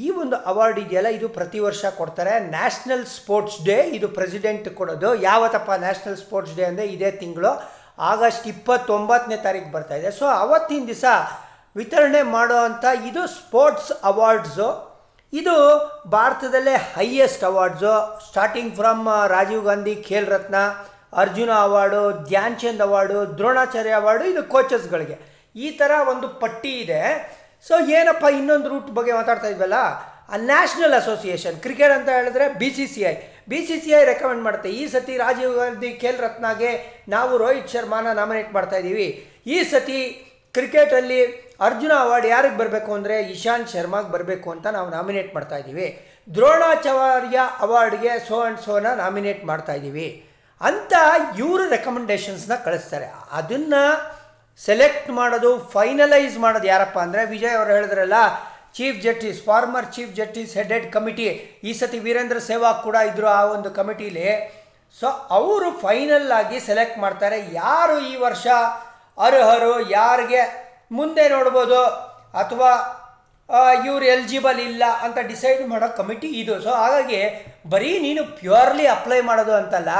ಈ 0.04 0.08
ಒಂದು 0.22 0.36
ಅವಾರ್ಡ್ 0.50 0.78
ಇದೆಯಲ್ಲ, 0.84 1.10
ಇದು 1.18 1.28
ಪ್ರತಿ 1.38 1.60
ವರ್ಷ 1.66 1.84
ಕೊಡ್ತಾರೆ. 2.00 2.34
ನ್ಯಾಷನಲ್ 2.56 3.04
ಸ್ಪೋರ್ಟ್ಸ್ 3.18 3.58
ಡೇ, 3.68 3.78
ಇದು 3.98 4.08
ಪ್ರೆಸಿಡೆಂಟ್ 4.18 4.68
ಕೊಡೋದು. 4.80 5.10
ಯಾವತ್ತಪ್ಪ 5.28 5.70
ನ್ಯಾಷನಲ್ 5.84 6.18
ಸ್ಪೋರ್ಟ್ಸ್ 6.24 6.56
ಡೇ 6.58 6.64
ಅಂದರೆ 6.70 6.86
ಇದೇ 6.96 7.10
ತಿಂಗಳು. 7.22 7.52
ಆಗಸ್ಟ್ 8.10 8.46
ಇಪ್ಪತ್ತೊಂಬತ್ತನೇ 8.54 9.38
ತಾರೀಕು 9.46 9.70
ಬರ್ತಾ 9.76 9.96
ಇದೆ. 10.00 10.10
ಸೊ 10.18 10.26
ಅವತ್ತಿನ 10.44 10.84
ದಿವಸ 10.90 11.06
ವಿತರಣೆ 11.76 12.22
ಮಾಡೋ 12.36 12.56
ಅಂಥ 12.68 12.84
ಇದು 13.08 13.22
ಸ್ಪೋರ್ಟ್ಸ್ 13.38 13.90
ಅವಾರ್ಡ್ಸು. 14.10 14.68
ಇದು 15.32 15.56
ಭಾರತದಲ್ಲೇ 16.14 16.76
highest 16.94 17.44
awards. 17.50 17.92
Starting 18.28 18.72
from 18.78 19.04
Rajiv 19.34 19.64
Gandhi, 19.68 19.94
Khel 20.08 20.28
Ratna, 20.34 20.56
Arjuna 21.22 21.50
award, 21.66 22.00
Dhyan 22.30 22.56
Chand 22.60 22.82
award, 22.86 23.18
Dronacharya 23.38 23.94
award, 24.00 24.24
ಇದು 24.32 24.42
ಕೋಚಸ್ಗಳಿಗೆ. 24.54 25.16
ಈ 25.64 25.68
ಥರ 25.80 25.92
ಒಂದು 26.12 26.26
ಪಟ್ಟಿ 26.42 26.72
ಇದೆ. 26.84 27.02
ಸೊ 27.68 27.74
ಏನಪ್ಪ 27.98 28.24
ಇನ್ನೊಂದು 28.38 28.68
ರೂಟ್ 28.72 28.90
ಬಗ್ಗೆ 28.98 29.12
ಮಾತಾಡ್ತಾ 29.20 29.48
ಇದ್ವಲ್ಲ? 29.54 29.78
ಆ 30.32 30.36
ನ್ಯಾಷನಲ್ 30.50 30.94
ಅಸೋಸಿಯೇಷನ್ 31.00 31.56
ಕ್ರಿಕೆಟ್ 31.64 31.94
ಅಂತ 31.98 32.08
ಹೇಳಿದ್ರೆ 32.16 32.44
B 32.60 32.68
C 32.76 32.86
C 32.92 33.00
I 33.10 33.14
B 33.50 33.60
C 33.68 33.76
C 33.84 33.90
I 34.00 34.02
recommend 34.10 34.42
ಮಾಡುತ್ತೆ. 34.46 34.70
ಈ 34.80 34.84
ಸತಿ 34.92 35.14
ರಾಜೀವ್ 35.22 35.54
ಗಾಂಧಿ, 35.60 35.90
ಖೇಲ್ 36.02 36.18
ರತ್ನಾಗೆ 36.26 36.70
ನಾವು 37.14 37.32
ರೋಹಿತ್ 37.42 37.72
ಶರ್ಮಾನ 37.74 38.12
ನಾಮಿನೇಟ್ 38.20 38.50
ಮಾಡ್ತಾ 38.56 38.76
ಇದ್ದೀವಿ 38.82 39.08
ಈ 39.54 39.58
ಸತಿ 39.72 40.00
ಕ್ರಿಕೆಟಲ್ಲಿ 40.54 41.20
ಅರ್ಜುನ 41.66 41.92
ಅವಾರ್ಡ್ 42.04 42.26
ಯಾರಿಗೆ 42.34 42.56
ಬರಬೇಕು 42.60 42.90
ಅಂದರೆ 42.98 43.16
ಇಶಾಂತ್ 43.34 43.72
ಶರ್ಮಾಗೆ 43.74 44.10
ಬರಬೇಕು 44.14 44.48
ಅಂತ 44.54 44.66
ನಾವು 44.76 44.88
ನಾಮಿನೇಟ್ 44.96 45.30
ಮಾಡ್ತಾ 45.36 45.56
ಇದ್ದೀವಿ. 45.62 45.88
ದ್ರೋಣಾಚಾರ್ಯ 46.36 47.38
ಅವಾರ್ಡ್ಗೆ 47.66 48.12
ಸೋ 48.28 48.38
ಆ್ಯಂಡ್ 48.42 48.60
ಸೋನ 48.66 48.86
ನಾಮಿನೇಟ್ 49.02 49.42
ಮಾಡ್ತಾ 49.50 49.74
ಇದ್ದೀವಿ. 49.78 50.08
ಅಂತ 50.60 50.92
ಇವರು 51.42 51.64
ರೆಕಮೆಂಡೇಷನ್ಸ್ನ 51.76 52.56
ಕಳಿಸ್ತಾರೆ. 52.66 53.08
ಅದನ್ನು 53.40 53.82
ಸೆಲೆಕ್ಟ್ 54.60 55.10
ಮಾಡೋದು 55.18 55.50
ಫೈನಲೈಸ್ 55.74 56.34
ಮಾಡೋದು 56.44 56.66
ಯಾರಪ್ಪ 56.74 56.98
ಅಂದರೆ 57.06 57.22
ವಿಜಯ್ 57.34 57.56
ಅವರು 57.58 57.70
ಹೇಳಿದ್ರಲ್ಲ 57.76 58.18
chief 58.76 58.98
justice 59.04 59.38
former 59.46 59.86
chief 59.94 60.12
justice 60.18 60.52
headed 60.58 60.86
committee 60.96 61.28
ಈ 61.68 61.72
ಸತಿ 61.78 61.98
ವೀರೇಂದ್ರ 62.06 62.40
ಸೇವಾಗ್ 62.48 62.80
ಕೂಡ 62.88 62.96
ಇದ್ದರು 63.10 63.28
ಆ 63.38 63.40
ಒಂದು 63.54 63.70
ಕಮಿಟೀಲಿ 63.78 64.26
ಸೊ 64.96 65.06
ಅವರು 65.38 65.68
ಫೈನಲ್ 65.84 66.28
ಆಗಿ 66.40 66.58
ಸೆಲೆಕ್ಟ್ 66.68 66.98
ಮಾಡ್ತಾರೆ. 67.04 67.38
ಯಾರು 67.62 67.96
ಈ 68.10 68.14
ವರ್ಷ 68.26 68.46
ಅರ್ಹರು, 69.26 69.72
ಯಾರಿಗೆ 69.98 70.42
ಮುಂದೆ 70.98 71.24
ನೋಡ್ಬೋದು 71.34 71.80
ಅಥವಾ 72.42 72.70
ಇವ್ರು 73.88 74.04
ಎಲಿಜಿಬಲ್ 74.14 74.58
ಇಲ್ಲ 74.70 74.84
ಅಂತ 75.04 75.18
ಡಿಸೈಡ್ 75.30 75.62
ಮಾಡೋ 75.70 75.86
ಕಮಿಟಿ 76.00 76.28
ಇದು. 76.40 76.54
ಸೊ 76.64 76.70
ಹಾಗಾಗಿ 76.82 77.20
ಬರೀ 77.72 77.90
ನೀನು 78.06 78.22
ಪ್ಯೂರ್ಲಿ 78.40 78.86
ಅಪ್ಲೈ 78.96 79.20
ಮಾಡೋದು 79.28 79.54
ಅಂತಲ್ಲ, 79.60 79.92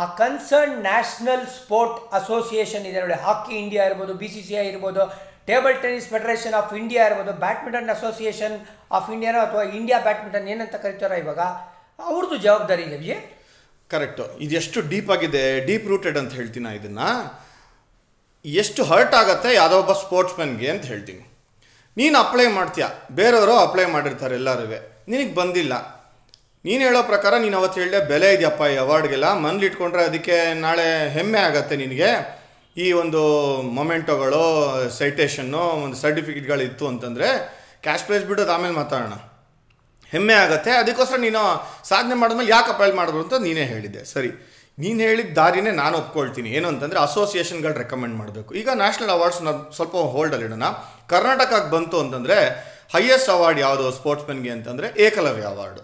ಆ 0.00 0.02
ಕನ್ಸರ್ನ್ 0.20 0.74
ನ್ಯಾಷನಲ್ 0.88 1.44
ಸ್ಪೋರ್ಟ್ 1.58 1.96
ಅಸೋಸಿಯೇಷನ್ 2.18 2.84
ಇದೆ 2.90 2.98
ನೋಡಿ. 3.04 3.18
ಹಾಕಿ 3.26 3.54
ಇಂಡಿಯಾ 3.64 3.82
ಇರ್ಬೋದು 3.90 4.14
ಬಿ 4.22 4.28
ಸಿ 4.34 4.42
ಸಿ 4.48 4.56
ಐ 4.62 4.64
ಇರ್ಬೋದು 4.72 5.04
table 5.50 5.76
tennis 5.84 6.08
federation 6.14 6.56
of 6.60 6.72
India 6.80 7.02
ಇರ್ಬೋದು 7.10 7.32
ಬ್ಯಾಡ್ಮಿಂಟನ್ 7.44 7.88
ಅಸೋಸಿಯೇಷನ್ 7.96 8.56
ಆಫ್ 8.98 9.08
ಇಂಡಿಯಾನೋ 9.14 9.40
ಅಥವಾ 9.46 9.62
ಇಂಡಿಯಾ 9.78 9.98
ಬ್ಯಾಡ್ಮಿಂಟನ್ 10.08 10.46
ಏನಂತ 10.54 10.76
ಕರಿತಾರೋ 10.84 11.16
ಇವಾಗ 11.24 11.40
ಅವ್ರದ್ದು 12.10 12.38
ಜವಾಬ್ದಾರಿ 12.46 12.84
ಇದೆ 12.88 13.16
ಕರೆಕ್ಟು 13.90 14.26
ಇದೆಷ್ಟು 14.46 14.80
ಡೀಪ್ 14.92 15.10
ಆಗಿದೆ 15.16 15.42
ಡೀಪ್ 15.68 15.88
ರೂಟೆಡ್ 15.92 16.18
ಅಂತ 16.20 16.32
ಹೇಳ್ತೀನಿ 16.40 16.70
ಇದನ್ನು. 16.78 17.08
ಎಷ್ಟು 18.44 18.84
ಹರ್ಟ್ 18.84 19.14
ಆಗುತ್ತೆ 19.14 19.54
ಯಾವುದೋ 19.54 19.78
ಒಬ್ಬ 19.78 19.92
ಸ್ಪೋರ್ಟ್ಸ್ಮನ್ಗೆ 19.92 20.70
ಅಂತ 20.70 20.84
ಹೇಳ್ತೀನಿ. 20.84 21.28
ನೀನು 21.96 22.18
ಅಪ್ಲೈ 22.18 22.46
ಮಾಡ್ತೀಯ? 22.46 22.84
ಬೇರೆಯವರು 23.10 23.56
ಅಪ್ಲೈ 23.56 23.84
ಮಾಡಿರ್ತಾರೆ 23.84 24.34
ಎಲ್ಲರೂ 24.34 24.66
ನಿನಗೆ 25.08 25.34
ಬಂದಿಲ್ಲ. 25.34 26.02
ನೀನು 26.64 26.84
ಹೇಳೋ 26.84 27.02
ಪ್ರಕಾರ 27.02 27.36
ನೀನು 27.36 27.58
ಅವತ್ತು 27.58 27.80
ಹೇಳಿದೆ 27.80 28.08
ಬೆಲೆ 28.08 28.34
ಇದೆಯಪ್ಪ 28.34 28.62
ಈ 28.62 28.76
ಅವಾರ್ಡ್ಗೆಲ್ಲ 28.76 29.32
ಮನಲ್ಲಿ 29.32 29.66
ಇಟ್ಕೊಂಡ್ರೆ 29.66 30.04
ಅದಕ್ಕೆ 30.04 30.54
ನಾಳೆ 30.54 31.08
ಹೆಮ್ಮೆ 31.08 31.38
ಆಗತ್ತೆ 31.38 31.76
ನಿನಗೆ. 31.76 32.42
ಈ 32.76 32.92
ಒಂದು 32.92 33.22
ಮೊಮೆಂಟೋಗಳು 33.62 34.90
ಸೈಟೇಷನ್ನು 34.90 35.58
ಒಂದು 35.58 35.96
ಸರ್ಟಿಫಿಕೇಟ್ಗಳು 35.96 36.62
ಇತ್ತು 36.62 36.86
ಅಂತಂದರೆ 36.86 37.28
ಕ್ಯಾಶ್ 37.82 38.04
ಪ್ರೈಸ್ 38.04 38.24
ಬಿಡೋದು 38.24 38.52
ಆಮೇಲೆ 38.52 38.74
ಮಾತಾಡೋಣ. 38.74 39.12
ಹೆಮ್ಮೆ 40.08 40.34
ಆಗುತ್ತೆ. 40.34 40.70
ಅದಕ್ಕೋಸ್ಕರ 40.70 41.16
ನೀನು 41.16 41.72
ಸಾಧನೆ 41.88 42.14
ಮಾಡಿದ್ಮೇಲೆ 42.14 42.50
ಯಾಕೆ 42.50 42.70
ಅಪ್ಲೈ 42.70 42.92
ಮಾಡಿದ್ರು 42.92 43.22
ಅಂತ 43.22 43.34
ನೀನೇ 43.34 43.64
ಹೇಳಿದ್ದೆ. 43.64 44.04
ಸರಿ. 44.04 44.51
ನೀನು 44.78 45.00
ಹೇಳಿದ 45.06 45.30
ದಾರಿನೇ 45.38 45.72
ನಾನು 45.82 45.94
ಒಪ್ಕೊಳ್ತೀನಿ. 46.02 46.48
ಏನು 46.56 46.66
ಅಂತಂದರೆ 46.72 46.98
ಅಸೋಸಿಯೇಷನ್ಗಳು 47.06 47.74
ರೆಕಮೆಂಡ್ 47.82 48.16
ಮಾಡಬೇಕು. 48.20 48.50
ಈಗ 48.60 48.68
ನ್ಯಾಷನಲ್ 48.82 49.12
ಅವಾರ್ಡ್ಸ್ನ 49.16 49.52
ಸ್ವಲ್ಪ 49.76 49.94
ಹೋಲ್ಡಲ್ಲಿ 50.14 50.46
ಇಡೋಣ. 50.48 50.68
ಕರ್ನಾಟಕಕ್ಕೆ 51.12 51.70
ಬಂತು 51.76 51.96
ಅಂತಂದರೆ 52.04 52.36
ಹೈಯೆಸ್ಟ್ 52.94 53.30
ಅವಾರ್ಡ್ 53.36 53.60
ಯಾವುದು 53.66 53.84
ಸ್ಪೋರ್ಟ್ಸ್ಮನ್ಗೆ 53.98 54.52
ಅಂತಂದರೆ 54.56 54.88
ಏಕಲವ್ಯ 55.06 55.44
ಅವಾರ್ಡ್ 55.54 55.80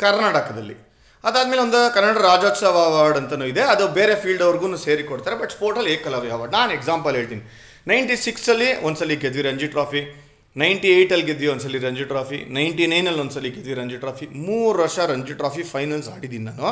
ಕರ್ನಾಟಕದಲ್ಲಿ. 0.00 0.76
ಅದಾದಮೇಲೆ 1.24 1.62
ಒಂದು 1.66 1.78
ಕನ್ನಡ 1.94 2.18
ರಾಜ್ಯೋತ್ಸವ 2.30 2.76
ಅವಾರ್ಡ್ 2.90 3.18
ಅಂತಲೂ 3.20 3.46
ಇದೆ. 3.52 3.62
ಅದು 3.72 3.84
ಬೇರೆ 3.98 4.14
ಫೀಲ್ಡ್ 4.22 4.44
ಅವ್ರಿಗೂ 4.48 4.68
ಸೇರಿ 4.86 5.04
ಕೊಡ್ತಾರೆ 5.10 5.36
ಬಟ್ 5.40 5.52
ಸ್ಪೋರ್ಟಲ್ಲಿ 5.56 5.90
ಏಕಲವ್ಯ 5.96 6.36
ಅವಾರ್ಡ್ 6.36 6.54
ನಾನು 6.58 6.72
ಎಕ್ಸಾಂಪಲ್ 6.78 7.14
ಹೇಳ್ತೀನಿ. 7.20 7.42
ನೈಂಟಿ 7.90 8.16
ಸಿಕ್ಸಲ್ಲಿ 8.26 8.68
ಒಂದ್ಸಲಿ 8.88 9.16
ಗೆದ್ವಿ 9.22 9.42
ರಂಜಿ 9.48 9.68
ಟ್ರಾಫಿ 9.74 10.02
ನೈಂಟಿ 10.56 10.88
ಏಯ್ಟಲ್ಲಿ 10.98 11.26
ಗೆದ್ವಿ 11.30 11.48
ಒಂದ್ಸಲಿ 11.54 11.78
ರಂಜಿ 11.86 12.04
ಟ್ರಾಫಿ 12.12 12.38
ನೈಂಟಿ 12.58 12.84
ನೈನಲ್ಲಿ 12.92 13.20
ಒಂದ್ಸಲಿ 13.24 13.50
ಗೆದ್ವಿ 13.56 13.74
ರಂಜಿ 13.80 13.98
ಟ್ರಾಫಿ 14.04 14.26
ಮೂರು 14.46 14.76
ವರ್ಷ 14.84 14.98
ರಂಜಿ 15.12 15.34
ಟ್ರಾಫಿ 15.40 15.62
ಫೈನಲ್ಸ್ 15.72 16.08
ಆಡಿದ್ದೀನಿ 16.14 16.46
ನಾನು. 16.50 16.68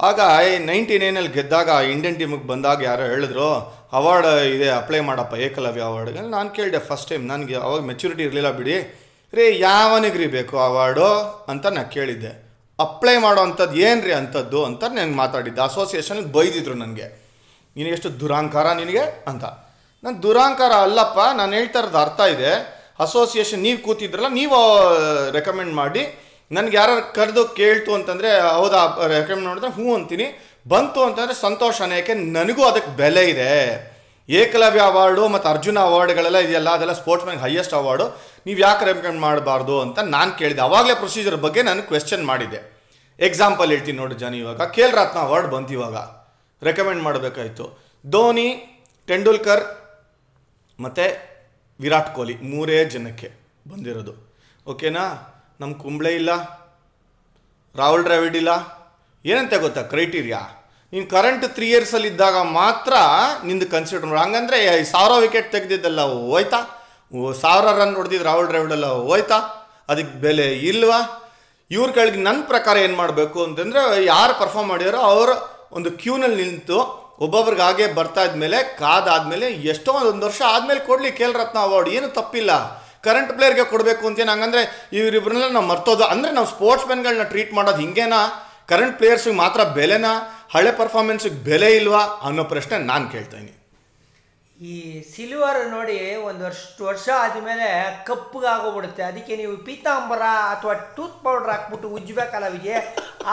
ಆಗ 0.00 0.20
ನೈಂಟಿ 0.58 0.98
ನೈನಲ್ಲಿ 0.98 1.32
ಗೆದ್ದಾಗ 1.32 1.68
ಇಂಡಿಯನ್ 1.68 2.18
ಟೀಮಿಗೆ 2.18 2.46
ಬಂದಾಗ 2.46 2.82
ಯಾರೋ 2.82 3.02
ಹೇಳಿದ್ರು, 3.02 3.78
ಅವಾರ್ಡ್ 3.92 4.26
ಇದೆ 4.26 4.68
ಅಪ್ಲೈ 4.68 5.00
ಮಾಡಪ್ಪ, 5.00 5.34
ಏಕಲವ್ಯ 5.34 5.82
ಅವಾರ್ಡ್ಗೆ 5.82 6.20
ನಾನು 6.20 6.50
ಕೇಳಿದೆ 6.50 6.78
ಫಸ್ಟ್ 6.78 7.08
ಟೈಮ್ 7.08 7.28
ನನಗೆ 7.28 7.54
ಅವಾಗ 7.54 7.80
ಮೆಚುರಿಟಿ 7.80 8.22
ಇರಲಿಲ್ಲ, 8.22 8.50
ಬಿಡಿ, 8.50 9.04
ರೀ 9.34 9.60
ಯಾವನಿಗ್ರಿ 9.60 10.26
ಬೇಕು 10.26 10.58
ಅವಾರ್ಡು? 10.58 11.04
ಅಂತ 11.48 11.66
ನಾನು 11.66 11.90
ಕೇಳಿದ್ದೆ. 11.90 12.48
ಅಪ್ಲೈ 12.78 13.16
ಮಾಡೋ 13.16 13.40
ಅಂಥದ್ದು 13.40 13.76
ಏನು 13.76 14.02
ರೀ 14.02 14.12
ಅಂಥದ್ದು? 14.12 14.64
ಅಂತ 14.64 14.84
ನನಗೆ 14.84 15.14
ಮಾತಾಡಿದ್ದೆ. 15.14 15.60
ಅಸೋಸಿಯೇಷನ್ 15.60 16.32
ಬೈದಿದ್ರು 16.32 16.74
ನನಗೆ. 16.74 17.28
ನಿನಗೆಷ್ಟು 17.76 18.20
ದುರಾಂಕಾರ 18.20 18.72
ನಿನಗೆ? 18.72 19.24
ಅಂತ. 19.26 19.44
ನಾನು 20.04 20.22
ದುರಾಂಕಾರ 20.22 20.72
ಅಲ್ಲಪ್ಪ, 20.72 21.18
ನಾನು 21.36 21.52
ಹೇಳ್ತಾ 21.52 21.78
ಇರೋದು 21.78 21.98
ಅರ್ಥ 21.98 22.20
ಇದೆ. 22.20 22.52
ಅಸೋಸಿಯೇಷನ್ 23.00 23.62
ನೀವು 23.62 23.78
ಕೂತಿದ್ರಲ್ಲ, 23.78 24.28
ನೀವು 24.28 24.56
ರೆಕಮೆಂಡ್ 25.30 25.74
ಮಾಡಿ 25.74 26.27
ನನಗೆ 26.50 26.76
ಯಾರು 26.76 27.14
ಕರೆದು 27.14 27.44
ಕೇಳ್ತು 27.44 27.94
ಅಂತಂದರೆ, 27.94 28.40
ಹೌದಾ 28.40 28.80
ರೆಕಮೆಂಡ್ 29.06 29.44
ಮಾಡಿದ್ರೆ 29.44 29.70
ಹ್ಞೂ 29.70 29.94
ಅಂತೀನಿ. 29.94 30.26
ಬಂತು 30.68 31.00
ಅಂತಂದರೆ 31.02 31.34
ಸಂತೋಷನೇ 31.34 31.96
ಯಾಕೆ 31.96 32.14
ನನಗೂ 32.14 32.62
ಅದಕ್ಕೆ 32.64 32.90
ಬೆಲೆ 32.90 33.24
ಇದೆ. 33.30 33.50
ಏಕಲವ್ಯ 34.28 34.80
ಅವಾರ್ಡು 34.80 35.28
ಮತ್ತು 35.28 35.48
ಅರ್ಜುನ 35.48 35.78
ಅವಾರ್ಡ್ಗಳೆಲ್ಲ 35.78 36.38
ಇದೆಯಲ್ಲ, 36.38 36.70
ಅದೆಲ್ಲ 36.70 36.92
ಸ್ಪೋರ್ಟ್ಸ್ 36.92 37.26
ಮ್ಯಾನ್ 37.28 37.42
ಹೈಯೆಸ್ಟ್ 37.42 37.74
ಅವಾರ್ಡು. 37.74 38.06
ನೀವು 38.46 38.58
ಯಾಕೆ 38.60 38.84
ರೆಕಮೆಂಡ್ 38.84 39.20
ಮಾಡಬಾರ್ದು 39.20 39.80
ಅಂತ 39.80 39.98
ನಾನು 39.98 40.32
ಕೇಳಿದೆ. 40.38 40.60
ಅವಾಗಲೇ 40.60 40.94
ಪ್ರೊಸೀಜರ್ 40.94 41.36
ಬಗ್ಗೆ 41.36 41.62
ನಾನು 41.62 41.82
ಕ್ವೆಶ್ಚನ್ 41.82 42.24
ಮಾಡಿದ್ದೆ. 42.24 42.60
ಎಕ್ಸಾಂಪಲ್ 43.20 43.70
ಹೇಳ್ತೀನಿ 43.70 43.98
ನೋಡಿ 43.98 44.14
ಜನ 44.14 44.34
ಇವಾಗ. 44.34 44.70
ಖೇಲ್ 44.70 44.92
ರತ್ನ 44.92 45.18
ಅವಾರ್ಡ್ 45.18 45.48
ಬಂತು 45.48 45.72
ಇವಾಗ. 45.72 45.96
ರೆಕಮೆಂಡ್ 46.62 47.02
ಮಾಡಬೇಕಾಯ್ತು. 47.02 47.64
ಧೋನಿ, 48.10 48.48
ತೆಂಡೂಲ್ಕರ್, 49.06 49.64
ಮತ್ತು 50.80 51.06
ವಿರಾಟ್ 51.80 52.14
ಕೊಹ್ಲಿ, 52.14 52.36
ಮೂರೇ 52.42 52.84
ಜನಕ್ಕೆ 52.84 53.30
ಬಂದಿರೋದು. 53.68 54.14
ಓಕೆನಾ 54.66 55.04
ನಮ್ಮ 55.60 55.72
ಕುಂಬ್ಳೆ 55.82 56.10
ಇಲ್ಲ, 56.20 56.30
ರಾಹುಲ್ 57.74 58.04
ಡ್ರಾವಿಡ್ 58.08 58.36
ಇಲ್ಲ. 58.40 58.52
ಏನಂತ 59.24 59.54
ಗೊತ್ತಾ 59.64 59.82
ಕ್ರೈಟೀರಿಯಾ 59.92 60.40
ನೀನು 60.92 61.06
ಕರೆಂಟ್ 61.14 61.46
ತ್ರೀ 61.54 61.66
ಇಯರ್ಸಲ್ಲಿ 61.70 62.08
ಇದ್ದಾಗ 62.08 62.36
ಮಾತ್ರ 62.58 62.92
ನಿಂದು 63.46 63.66
ಕನ್ಸಿಡರ್ 63.72 64.06
ಮಾಡಿ. 64.10 64.20
ಹಂಗಂದ್ರೆ 64.24 64.58
ಸಾವಿರ 64.92 65.16
ವಿಕೆಟ್ 65.24 65.48
ತೆಗೆದಿದ್ದಲ್ಲ 65.54 66.02
ಹೋಯ್ತಾ? 66.30 66.60
ಸಾವಿರ 67.42 67.66
ರನ್ 67.80 67.94
ಹೊಡೆದಿದ್ದು 67.98 68.26
ರಾಹುಲ್ 68.30 68.48
ಡ್ರಾವಿಡೆಲ್ಲ 68.52 68.88
ಹೋಯ್ತಾ? 69.08 69.38
ಅದಕ್ಕೆ 69.90 70.14
ಬೆಲೆ 70.24 70.46
ಇಲ್ವಾ? 70.70 71.00
ಇವ್ರ 71.70 71.88
ಕೆಳಗೆ 71.96 72.20
ನನ್ನ 72.28 72.40
ಪ್ರಕಾರ 72.52 72.76
ಏನು 72.86 72.96
ಮಾಡಬೇಕು 73.02 73.38
ಅಂತಂದರೆ 73.46 73.80
ಯಾರು 74.04 74.34
ಪರ್ಫಾರ್ಮ್ 74.40 74.70
ಮಾಡಿದಾರೋ 74.72 75.00
ಅವರು 75.12 75.34
ಒಂದು 75.76 75.90
ಕ್ಯೂನಲ್ಲಿ 76.02 76.42
ನಿಂತು 76.44 76.78
ಒಬ್ಬೊಬ್ರಿಗೆ 77.24 77.62
ಹಾಗೆ 77.62 77.86
ಬರ್ತಾ 77.98 78.22
ಇದ್ಮೇಲೆ 78.28 78.58
ಕಾದಾದ್ಮೇಲೆ 78.78 79.46
ಎಷ್ಟೋ 79.72 79.92
ಒಂದು 80.10 80.24
ವರ್ಷ 80.26 80.40
ಆದಮೇಲೆ 80.54 80.80
ಕೊಡಲಿ 80.88 81.10
ಖೇಲ್ 81.18 81.34
ರತ್ನ 81.40 81.58
ಅವಾರ್ಡ್. 81.68 81.88
ಏನು 81.96 82.08
ತಪ್ಪಿಲ್ಲ. 82.18 82.52
ಕರೆಂಟ್ 83.06 83.32
ಪ್ಲೇಯರ್ಗೆ 83.36 83.64
ಕೊಡಬೇಕು 83.72 84.06
ಅಂತೇನು 84.08 84.32
ಹಂಗಂದ್ರೆ 84.34 84.62
ಇವರಿಬ್ಬರನ್ನೆಲ್ಲ 84.98 85.54
ನಾವು 85.58 85.68
ಮರ್ತೋದು. 85.72 86.04
ಅಂದರೆ 86.14 86.30
ನಾವು 86.38 86.48
ಸ್ಪೋರ್ಟ್ಸ್ 86.54 86.88
ಮೆನ್ಗಳನ್ನ 86.90 87.26
ಟ್ರೀಟ್ 87.34 87.52
ಮಾಡೋದು 87.58 87.82
ಹಿಂಗೇನಾ? 87.84 88.22
ಕರೆಂಟ್ 88.72 88.96
ಪ್ಲೇಯರ್ಸಿಗೆ 88.98 89.36
ಮಾತ್ರ 89.44 89.60
ಬೆಲೆನಾ? 89.78 90.14
ಹಳೆ 90.54 90.72
ಪರ್ಫಾರ್ಮೆನ್ಸಿಗೆ 90.80 91.38
ಬೆಲೆ 91.48 91.70
ಇಲ್ವಾ? 91.76 92.02
ಅನ್ನೋ 92.28 92.44
ಪ್ರಶ್ನೆ 92.54 92.78
ನಾನು 92.90 93.06
ಕೇಳ್ತೀನಿ 93.14 93.52
ಈ 94.60 94.76
ಸಿಲ್ವರ್ 95.10 95.58
ನೋಡಿ 95.74 95.96
ಒಂದು 96.28 96.42
ವರ್ಷ 96.46 96.62
ವರ್ಷ 96.86 97.08
ಆದಮೇಲೆ 97.24 97.66
ಕಪ್ಪಗಾಗೋಗ್ಬಿಡುತ್ತೆ 98.06 99.02
ಅದಕ್ಕೆ 99.08 99.34
ನೀವು 99.40 99.52
ಪೀತಾಂಬರ 99.66 100.22
ಅಥವಾ 100.54 100.74
ಟೂತ್ 100.96 101.20
ಪೌಡ್ರ್ 101.24 101.50
ಹಾಕ್ಬಿಟ್ಟು 101.52 101.88
ಉಜ್ಜಬೇಕಲ್ಲ 101.96 102.46
ಅವಿಗೆ 102.52 102.74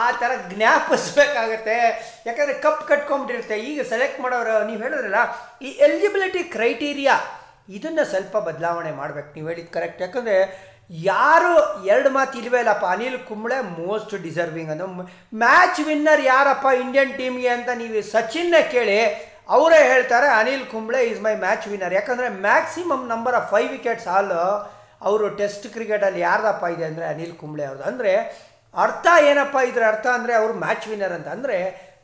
ಆ 0.02 0.04
ಥರ 0.20 0.30
ಜ್ಞಾಪಿಸ್ಬೇಕಾಗತ್ತೆ. 0.52 1.78
ಯಾಕಂದರೆ 2.26 2.54
ಕಪ್ 2.66 2.84
ಕಟ್ಕೊಂಬಿಟ್ಟಿರುತ್ತೆ 2.90 3.56
ಈಗ 3.70 3.80
ಸೆಲೆಕ್ಟ್ 3.92 4.20
ಮಾಡೋರು, 4.24 4.54
ನೀವು 4.68 4.80
ಹೇಳಿದ್ರಲ್ಲ, 4.84 5.22
ಈ 5.66 5.70
ಎಲಿಜಿಬಿಲಿಟಿ 5.86 6.42
ಕ್ರೈಟೀರಿಯಾ 6.54 7.16
ಇದನ್ನು 7.76 8.04
ಸ್ವಲ್ಪ 8.12 8.36
ಬದಲಾವಣೆ 8.48 8.92
ಮಾಡ್ಬೇಕು. 9.00 9.30
ನೀವು 9.36 9.48
ಹೇಳಿದ್ದು 9.52 9.72
ಕರೆಕ್ಟ್ 9.76 10.02
ಯಾಕಂದರೆ 10.06 10.36
ಯಾರು 11.10 11.52
ಎರಡು 11.92 12.10
ಮಾತು 12.16 12.34
ಇಲ್ವೇ 12.40 12.58
ಇಲ್ಲಪ್ಪ. 12.62 12.84
ಅನಿಲ್ 12.94 13.18
ಕುಂಬ್ಳೆ 13.28 13.56
ಮೋಸ್ಟ್ 13.78 14.12
ಡಿಸರ್ವಿಂಗ್ 14.26 14.70
ಅನ್ನೋ 14.74 14.86
ಮ್ಯಾಚ್ 15.42 15.80
ವಿನ್ನರ್ 15.88 16.22
ಯಾರಪ್ಪ 16.32 16.66
ಇಂಡಿಯನ್ 16.82 17.12
ಟೀಮ್ಗೆ 17.20 17.50
ಅಂತ 17.56 17.70
ನೀವು 17.80 18.02
ಸಚಿನ್ನೇ 18.14 18.62
ಕೇಳಿ, 18.74 18.98
ಅವರೇ 19.56 19.80
ಹೇಳ್ತಾರೆ, 19.92 20.28
Anil 20.40 20.64
Kumble 20.72 21.00
is 21.10 21.20
my 21.26 21.34
match 21.46 21.66
winner 21.72 21.94
ಯಾಕಂದರೆ 21.98 22.28
maximum 22.46 23.04
number 23.12 23.36
of 23.40 23.48
five 23.54 23.70
wickets 23.76 24.08
all 24.16 24.32
ಅವರು 25.08 25.24
ಟೆಸ್ಟ್ 25.40 25.66
ಕ್ರಿಕೆಟಲ್ಲಿ 25.74 26.20
ಯಾರ್ದಪ್ಪ 26.28 26.64
ಇದೆ 26.74 26.84
ಅಂದರೆ 26.90 27.06
ಅನಿಲ್ 27.12 27.34
ಕುಂಬ್ಳೆ 27.40 27.64
ಅವ್ರದ್ದು. 27.68 27.86
ಅಂದರೆ 27.90 28.12
ಅರ್ಥ 28.74 29.06
ಏನಪ್ಪ 29.30 29.56
ಇದರ 29.70 29.84
ಅರ್ಥ 29.92 30.06
ಅಂದರೆ 30.18 30.32
ಅವರು 30.38 30.54
ಮ್ಯಾಚ್ 30.64 30.86
ವಿನ್ನರ್ 30.92 31.14
ಅಂತ. 31.18 31.28
ಅಂದರೆ 31.36 31.56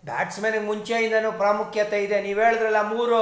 ಬ್ಯಾಟ್ಸ್ಮನ್ಗೆ 0.04 0.59
ಮುಂಚೆಯಿಂದನೂ 0.59 1.32
ಪ್ರಾಮುಖ್ಯತೆ 1.32 2.04
ಇದೆ. 2.04 2.23
ನೀವು 2.23 2.40
ಹೇಳಿದ್ರಲ್ಲ 2.40 2.80
ಮೂರು. 2.80 3.18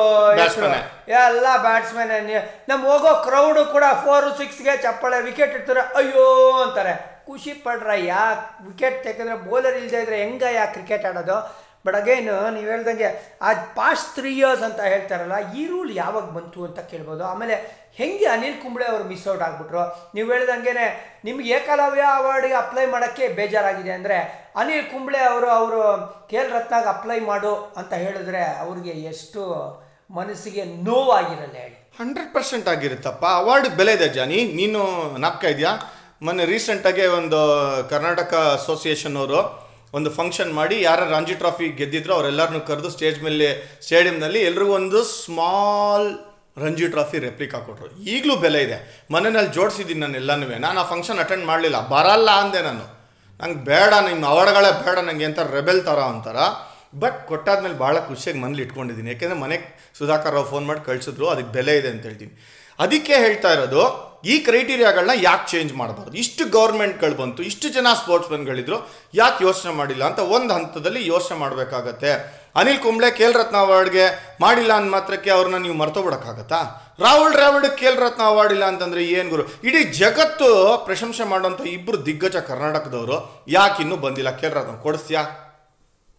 ಎಲ್ಲ 1.09 1.47
ಬ್ಯಾಟ್ಸ್ಮನ್ 1.63 2.31
ನಮ್ಮ 2.69 2.87
ಹೋಗೋ 2.87 3.23
ಕ್ರೌಡು 3.23 3.65
ಕೂಡ 3.73 3.85
ಫೋರ್ 4.05 4.39
ಸಿಕ್ಸ್ಗೆ 4.39 4.83
ಚಪ್ಪಳೆ 4.83 5.23
ವಿಕೆಟ್ 5.23 5.55
ಇಡ್ತಾರೆ. 5.55 5.81
ಅಯ್ಯೋ 5.81 6.53
ಅಂತಾರೆ. 6.63 7.25
ಖುಷಿ 7.27 7.53
ಪಡ್ರ 7.53 7.91
ಯಾ 7.97 8.33
ವಿಕೆಟ್ 8.67 9.05
ತೆಗೆದ್ರೆ 9.05 9.35
ಬೌಲರ್ 9.35 9.77
ಇಲ್ಲದೆ 9.77 10.01
ಇದ್ರೆ 10.01 10.17
ಹೆಂಗಯ್ಯ 10.17 10.61
ಕ್ರಿಕೆಟ್ 10.73 11.07
ಆಡೋದು? 11.07 11.70
ಬಟ್ 11.85 11.97
ಅಗೇನ್ 12.01 12.31
ನೀವು 12.57 12.69
ಹೇಳ್ದಂಗೆ 12.73 13.09
ಆ 13.47 13.51
ಪಾಸ್ಟ್ 13.79 14.09
ತ್ರೀ 14.17 14.31
ಇಯರ್ಸ್ 14.39 14.65
ಅಂತ 14.69 14.81
ಹೇಳ್ತಾರಲ್ಲ, 14.93 15.37
ಈ 15.59 15.63
ರೂಲ್ 15.73 15.93
ಯಾವಾಗ 16.03 16.27
ಬಂತು 16.39 16.61
ಅಂತ 16.69 16.81
ಕೇಳ್ಬೋದು. 16.93 17.23
ಆಮೇಲೆ 17.33 17.57
ಹೆಂಗೆ 18.01 18.27
ಅನಿಲ್ 18.35 18.59
ಕುಂಬ್ಳೆ 18.63 18.85
ಅವರು 18.91 19.05
ಮಿಸ್ 19.13 19.25
ಔಟ್ 19.33 19.45
ಆಗಿಬಿಟ್ರು? 19.47 19.83
ನೀವು 20.17 20.27
ಹೇಳ್ದಂಗೆ 20.33 20.73
ನಿಮ್ಗೆ 21.27 21.49
ಏಕಲವ್ಯ 21.57 22.05
ಅವಾರ್ಡ್ಗೆ 22.19 22.57
ಅಪ್ಲೈ 22.63 22.85
ಮಾಡೋಕ್ಕೆ 22.95 23.25
ಬೇಜಾರಾಗಿದೆ 23.39 23.93
ಅಂದರೆ 23.99 24.19
ಅನಿಲ್ 24.63 24.87
ಕುಂಬ್ಳೆ 24.93 25.21
ಅವರು 25.31 25.49
ಅವರು 25.59 25.81
ಖೇಲ್ 26.33 26.51
ರತ್ನಾಗ 26.57 26.87
ಅಪ್ಲೈ 26.97 27.19
ಮಾಡು 27.31 27.53
ಅಂತ 27.81 27.93
ಹೇಳಿದ್ರೆ 28.05 28.43
ಅವ್ರಿಗೆ 28.65 28.95
ಎಷ್ಟು 29.13 29.43
ಮನಸ್ಸಿಗೆ 30.19 30.63
ನೋವಾಗಿರಲ್ಲ 30.89 31.57
ಹೇಳಿ. 31.65 31.77
Hundred 31.99 32.31
percent 32.37 32.69
ಆಗಿರುತ್ತಪ್ಪ. 32.75 33.25
ಅವಾರ್ಡ್ 33.41 33.69
ಬೆಲೆ 33.81 33.93
ಇದೆ 33.99 34.09
ಜಾನಿ. 34.19 34.39
ನೀನು 34.61 34.81
ನಾಪ್ಕ 35.25 35.45
ಇದೆಯಾ? 35.55 35.73
ಮೊನ್ನೆ 36.27 36.45
ರೀಸೆಂಟಾಗೆ 36.53 37.05
ಒಂದು 37.19 37.41
ಕರ್ನಾಟಕ 37.93 38.33
ಅಸೋಸಿಯೇಷನ್ 38.59 39.17
ಅವರು 39.23 39.41
ಒಂದು 39.95 40.11
ಫಂಕ್ಷನ್ 40.11 40.53
ಮಾಡಿ 40.53 40.83
ಯಾರು 40.83 41.11
ರಂಜಿ 41.11 41.35
ಟ್ರಾಫಿ 41.35 41.69
ಗೆದ್ದಿದ್ರು 41.69 42.15
ಅವರೆಲ್ಲರನ್ನೂ 42.15 42.61
ಕರೆದು 42.61 42.91
ಸ್ಟೇಜ್ 42.91 43.23
ಮೇಲೆ 43.23 43.79
ಸ್ಟೇಡಿಯಂನಲ್ಲಿ 43.83 44.41
ಎಲ್ರಿಗೂ 44.41 44.73
ಒಂದು 44.73 45.05
ಸ್ಮಾಲ್ 45.05 46.19
ರಂಜಿ 46.65 46.89
ಟ್ರಾಫಿ 46.89 47.19
ರೆಪ್ಲಿಕಾ 47.19 47.59
ಕೊಟ್ಟರು 47.59 48.03
ಈಗಲೂ 48.03 48.37
ಬೆಲೆ 48.37 48.63
ಇದೆ. 48.63 49.07
ಮನೆಯಲ್ಲಿ 49.11 49.53
ಜೋಡಿಸಿದ್ದೀನಿ 49.53 50.01
ನಾನು 50.01 50.15
ಎಲ್ಲನೂ 50.15 50.59
ನಾನು 50.59 50.81
ಆ 50.81 50.83
ಫಂಕ್ಷನ್ 50.83 51.19
ಅಟೆಂಡ್ 51.19 51.45
ಮಾಡಲಿಲ್ಲ. 51.45 51.89
ಬರಲ್ಲ 51.89 52.31
ಅಂದೆ 52.31 52.63
ನಾನು. 52.63 53.01
ನಂಗೆ 53.43 53.65
ಬೇಡ 53.65 53.95
ನಿಮ್ಮ 54.09 54.27
ಅವಾರ್ಡ್ಗಳೇ 54.27 54.85
ಬೇಡ 54.85 54.99
ನನಗೆ 54.99 55.25
ಅಂತ 55.25 55.39
ರೆಬೆಲ್ 55.39 55.85
ಥರ 55.85 55.99
ಅಂತಾರ 55.99 56.37
ಬಟ್ 56.99 57.27
ಕೊಟ್ಟಾದ್ಮೇಲೆ 57.27 57.75
ಭಾಳ 57.75 57.99
ಖುಷಿಯಾಗಿ 57.99 58.41
ಮನೇಲಿ 58.41 58.63
ಇಟ್ಕೊಂಡಿದ್ದೀನಿ. 58.63 59.11
ಯಾಕೆಂದರೆ 59.11 59.39
ಮನೆಗೆ 59.39 59.91
ಸುಧಾಕರ್ 59.99 60.33
ರಾವ್ 60.33 60.47
ಫೋನ್ 60.47 60.67
ಮಾಡಿ 60.67 60.87
ಕಳಿಸಿದ್ರು. 60.87 61.29
ಅದಕ್ಕೆ 61.29 61.53
ಬೆಲೆ 61.53 61.77
ಇದೆ 61.77 61.89
ಅಂತ 61.89 62.03
ಹೇಳ್ತೀನಿ. 62.03 62.60
ಅದಕ್ಕೆ 62.85 63.15
ಹೇಳ್ತಾ 63.25 63.51
ಇರೋದು, 63.57 63.83
ಈ 64.33 64.35
ಕ್ರೈಟೀರಿಯಾಗಳನ್ನ 64.47 65.15
ಯಾಕೆ 65.29 65.47
ಚೇಂಜ್ 65.53 65.73
ಮಾಡಬಾರ್ದು? 65.81 66.17
ಇಷ್ಟು 66.23 66.43
ಗೌರ್ಮೆಂಟ್ಗಳು 66.57 67.17
ಬಂತು, 67.21 67.41
ಇಷ್ಟು 67.51 67.67
ಜನ 67.77 67.89
ಸ್ಪೋರ್ಟ್ಸ್ 68.01 68.31
ಮೆನ್ಗಳಿದ್ರು 68.33 68.79
ಯಾಕೆ 69.21 69.41
ಯೋಚನೆ 69.49 69.73
ಮಾಡಿಲ್ಲ 69.81 70.03
ಅಂತ 70.11 70.21
ಒಂದು 70.37 70.51
ಹಂತದಲ್ಲಿ 70.57 71.03
ಯೋಚನೆ 71.13 71.37
ಮಾಡಬೇಕಾಗತ್ತೆ. 71.43 72.13
ಅನಿಲ್ 72.61 72.81
ಕುಂಬ್ಳೆ 72.85 73.09
ಖೇಲ್ 73.19 73.37
ರತ್ನ 73.41 73.57
ಅವಾರ್ಡ್ಗೆ 73.67 74.05
ಮಾಡಿಲ್ಲ 74.45 74.73
ಅಂದ 74.81 74.91
ಮಾತ್ರಕ್ಕೆ 74.97 75.31
ಅವ್ರನ್ನ 75.37 75.59
ನೀವು 75.67 75.77
ಮರ್ತೋಗ್ಬಿಡಕ್ಕಾಗತ್ತಾ? 75.83 76.61
ರಾಹುಲ್ 77.05 77.35
ದ್ರಾವಿಡ್ 77.37 77.67
ಕೇಲ್ರತ್ನ 77.83 78.23
ಅವಾರ್ಡ್ 78.31 78.55
ಇಲ್ಲ 78.57 78.65
ಅಂತಂದ್ರೆ 78.73 79.03
ಏನು 79.19 79.29
ಗುರು? 79.35 79.45
ಇಡೀ 79.69 79.83
ಜಗತ್ತು 80.01 80.49
ಪ್ರಶಂಸೆ 80.87 81.25
ಮಾಡುವಂಥ 81.33 81.61
ಇಬ್ಬರು 81.77 81.99
ದಿಗ್ಗಜ 82.07 82.37
ಕರ್ನಾಟಕದವರು, 82.51 83.19
ಯಾಕೆ 83.57 83.79
ಇನ್ನೂ 83.85 83.99
ಬಂದಿಲ್ಲ? 84.07 84.33
ಖೇಲ್ 84.41 84.57
ರತ್ನ 84.59 84.77
ಕೊಡಿಸ್ತೀಯಾ? 84.87 85.23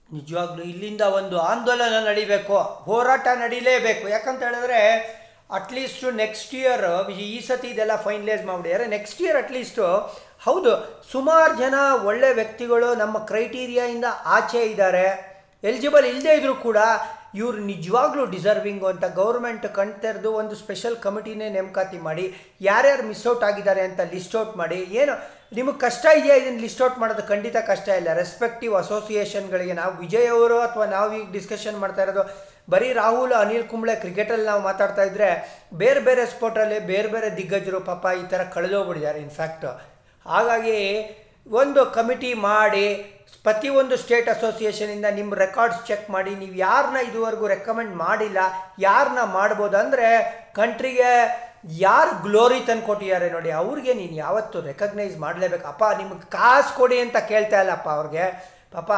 ನಿಜವಾಗ್ಲೂ 0.09 0.63
ಇಲ್ಲಿಂದ 0.71 1.03
ಒಂದು 1.19 1.35
ಆಂದೋಲನ 1.51 1.97
ನಡಿಬೇಕು, 2.07 2.55
ಹೋರಾಟ 2.87 3.27
ನಡೀಲೇಬೇಕು. 3.43 4.05
ಯಾಕಂತ 4.15 4.41
ಹೇಳಿದ್ರೆ 4.47 4.79
ಅಟ್ಲೀಸ್ಟು 5.57 6.07
ನೆಕ್ಸ್ಟ್ 6.23 6.53
ಇಯರ್ 6.59 6.85
ಈ 7.27 7.39
ಸತಿ 7.47 7.69
ಇದೆಲ್ಲ 7.73 7.95
ಫೈನಲೈಸ್ 8.07 8.43
ಮಾಡಿದ್ದಾರೆ 8.51 8.85
ನೆಕ್ಸ್ಟ್ 8.95 9.21
ಇಯರ್ 9.25 9.39
ಅಟ್ಲೀಸ್ಟು 9.43 9.85
ಹೌದು, 10.45 10.71
ಸುಮಾರು 11.13 11.53
ಜನ 11.63 11.75
ಒಳ್ಳೆ 12.09 12.29
ವ್ಯಕ್ತಿಗಳು 12.37 12.87
ನಮ್ಮ 13.01 13.17
ಕ್ರೈಟೀರಿಯಾಯಿಂದ 13.31 14.07
ಆಚೆ 14.37 14.61
ಇದ್ದಾರೆ. 14.71 15.07
ಎಲಿಜಿಬಲ್ 15.69 16.05
ಇಲ್ಲದೇ 16.11 16.33
ಇದ್ದರೂ 16.37 16.55
ಕೂಡ 16.67 16.77
ಇವರು 17.39 17.57
ನಿಜವಾಗ್ಲೂ 17.71 18.23
ಡಿಸರ್ವಿಂಗು 18.31 18.87
ಅಂತ 18.91 19.05
ಗೌರ್ಮೆಂಟ್ 19.19 19.67
ಕಣ್ತರೆದು 19.75 20.29
ಒಂದು 20.39 20.55
ಸ್ಪೆಷಲ್ 20.61 20.95
ಕಮಿಟಿನೇ 21.03 21.47
ನೇಮಕಾತಿ 21.57 21.99
ಮಾಡಿ, 22.07 22.25
ಯಾರ್ಯಾರು 22.69 23.03
ಮಿಸ್ 23.09 23.25
ಔಟ್ 23.31 23.45
ಆಗಿದ್ದಾರೆ 23.49 23.83
ಅಂತ 23.89 24.01
ಲಿಸ್ಟ್ 24.13 24.35
ಔಟ್ 24.39 24.55
ಮಾಡಿ, 24.61 24.79
ಏನು, 25.01 25.13
ನಿಮಗೆ 25.57 25.79
ಕಷ್ಟ 25.85 26.05
ಇದೆಯಾ 26.19 26.35
ಇದನ್ನು 26.41 26.61
ಲಿಸ್ಟ್ 26.65 26.81
ಔಟ್ 26.85 26.97
ಮಾಡೋದು? 27.03 27.23
ಖಂಡಿತ 27.31 27.57
ಕಷ್ಟ 27.71 27.87
ಇಲ್ಲ. 27.99 28.09
ರೆಸ್ಪೆಕ್ಟಿವ್ 28.21 28.73
ಅಸೋಸಿಯೇಷನ್ಗಳಿಗೆ 28.81 29.75
ನಾವು 29.81 29.93
ವಿಜಯ್ 30.03 30.29
ಅವರು 30.35 30.57
ಅಥವಾ 30.67 30.87
ನಾವು 30.95 31.09
ಈಗ 31.19 31.27
ಡಿಸ್ಕಷನ್ 31.37 31.79
ಮಾಡ್ತಾ 31.83 32.03
ಇರೋದು 32.05 32.23
ಬರೀ 32.67 32.89
ರಾಹುಲ್, 33.01 33.33
ಅನಿಲ್ 33.43 33.65
ಕುಂಬ್ಳೆ 33.71 33.95
ಕ್ರಿಕೆಟಲ್ಲಿ 34.03 34.45
ನಾವು 34.49 34.61
ಮಾತಾಡ್ತಾ 34.69 35.03
ಇದ್ರೆ 35.09 35.29
ಬೇರೆ 35.81 36.01
ಬೇರೆ 36.07 36.23
ಸ್ಪೋರ್ಟಲ್ಲಿ 36.33 36.77
ಬೇರೆ 36.91 37.09
ಬೇರೆ 37.15 37.29
ದಿಗ್ಗಜರು, 37.39 37.79
ಪಾಪ 37.89 38.05
ಈ 38.21 38.23
ಥರ 38.33 38.41
ಕಳೆದೋಗ್ಬಿಟ್ಟಿದ್ದಾರೆ 38.55 39.19
ಇನ್ಫ್ಯಾಕ್ಟ್ 39.27 39.67
ಹಾಗಾಗಿ 40.25 40.79
ಒಂದು 41.59 41.81
ಕಮಿಟಿ 41.97 42.31
ಮಾಡಿ 42.49 42.87
ಪ್ರತಿಯೊಂದು 43.45 43.95
ಸ್ಟೇಟ್ 44.01 44.27
ಅಸೋಸಿಯೇಷನಿಂದ 44.33 45.07
ನಿಮ್ಮ 45.19 45.31
ರೆಕಾರ್ಡ್ಸ್ 45.43 45.79
ಚೆಕ್ 45.89 46.07
ಮಾಡಿ, 46.15 46.31
ನೀವು 46.41 46.55
ಯಾರನ್ನ 46.67 46.99
ಇದುವರೆಗೂ 47.07 47.45
ರೆಕಮೆಂಡ್ 47.53 47.93
ಮಾಡಿಲ್ಲ 48.03 48.39
ಯಾರನ್ನ 48.87 49.21
ಮಾಡ್ಬೋದು 49.37 49.77
ಅಂದರೆ 49.83 50.09
ಕಂಟ್ರಿಗೆ 50.59 51.11
ಯಾರು 51.85 52.11
ಗ್ಲೋರಿ 52.25 52.59
ತಂದು 52.67 52.85
ಕೊಟ್ಟಿದ್ದಾರೆ 52.89 53.27
ನೋಡಿ, 53.35 53.49
ಅವ್ರಿಗೆ 53.61 53.93
ನೀನು 54.01 54.15
ಯಾವತ್ತು 54.25 54.57
ರೆಕಗ್ನೈಸ್ 54.71 55.15
ಮಾಡಲೇಬೇಕು. 55.25 55.65
ಅಪ್ಪ, 55.73 55.83
ನಿಮಗೆ 56.01 56.25
ಕಾಸು 56.37 56.71
ಕೊಡಿ 56.79 56.97
ಅಂತ 57.05 57.17
ಕೇಳ್ತಾ 57.31 57.57
ಇಲ್ಲಪ್ಪ 57.63 57.89
ಅವ್ರಿಗೆ. 57.97 58.25
ಪಾಪ 58.75 58.91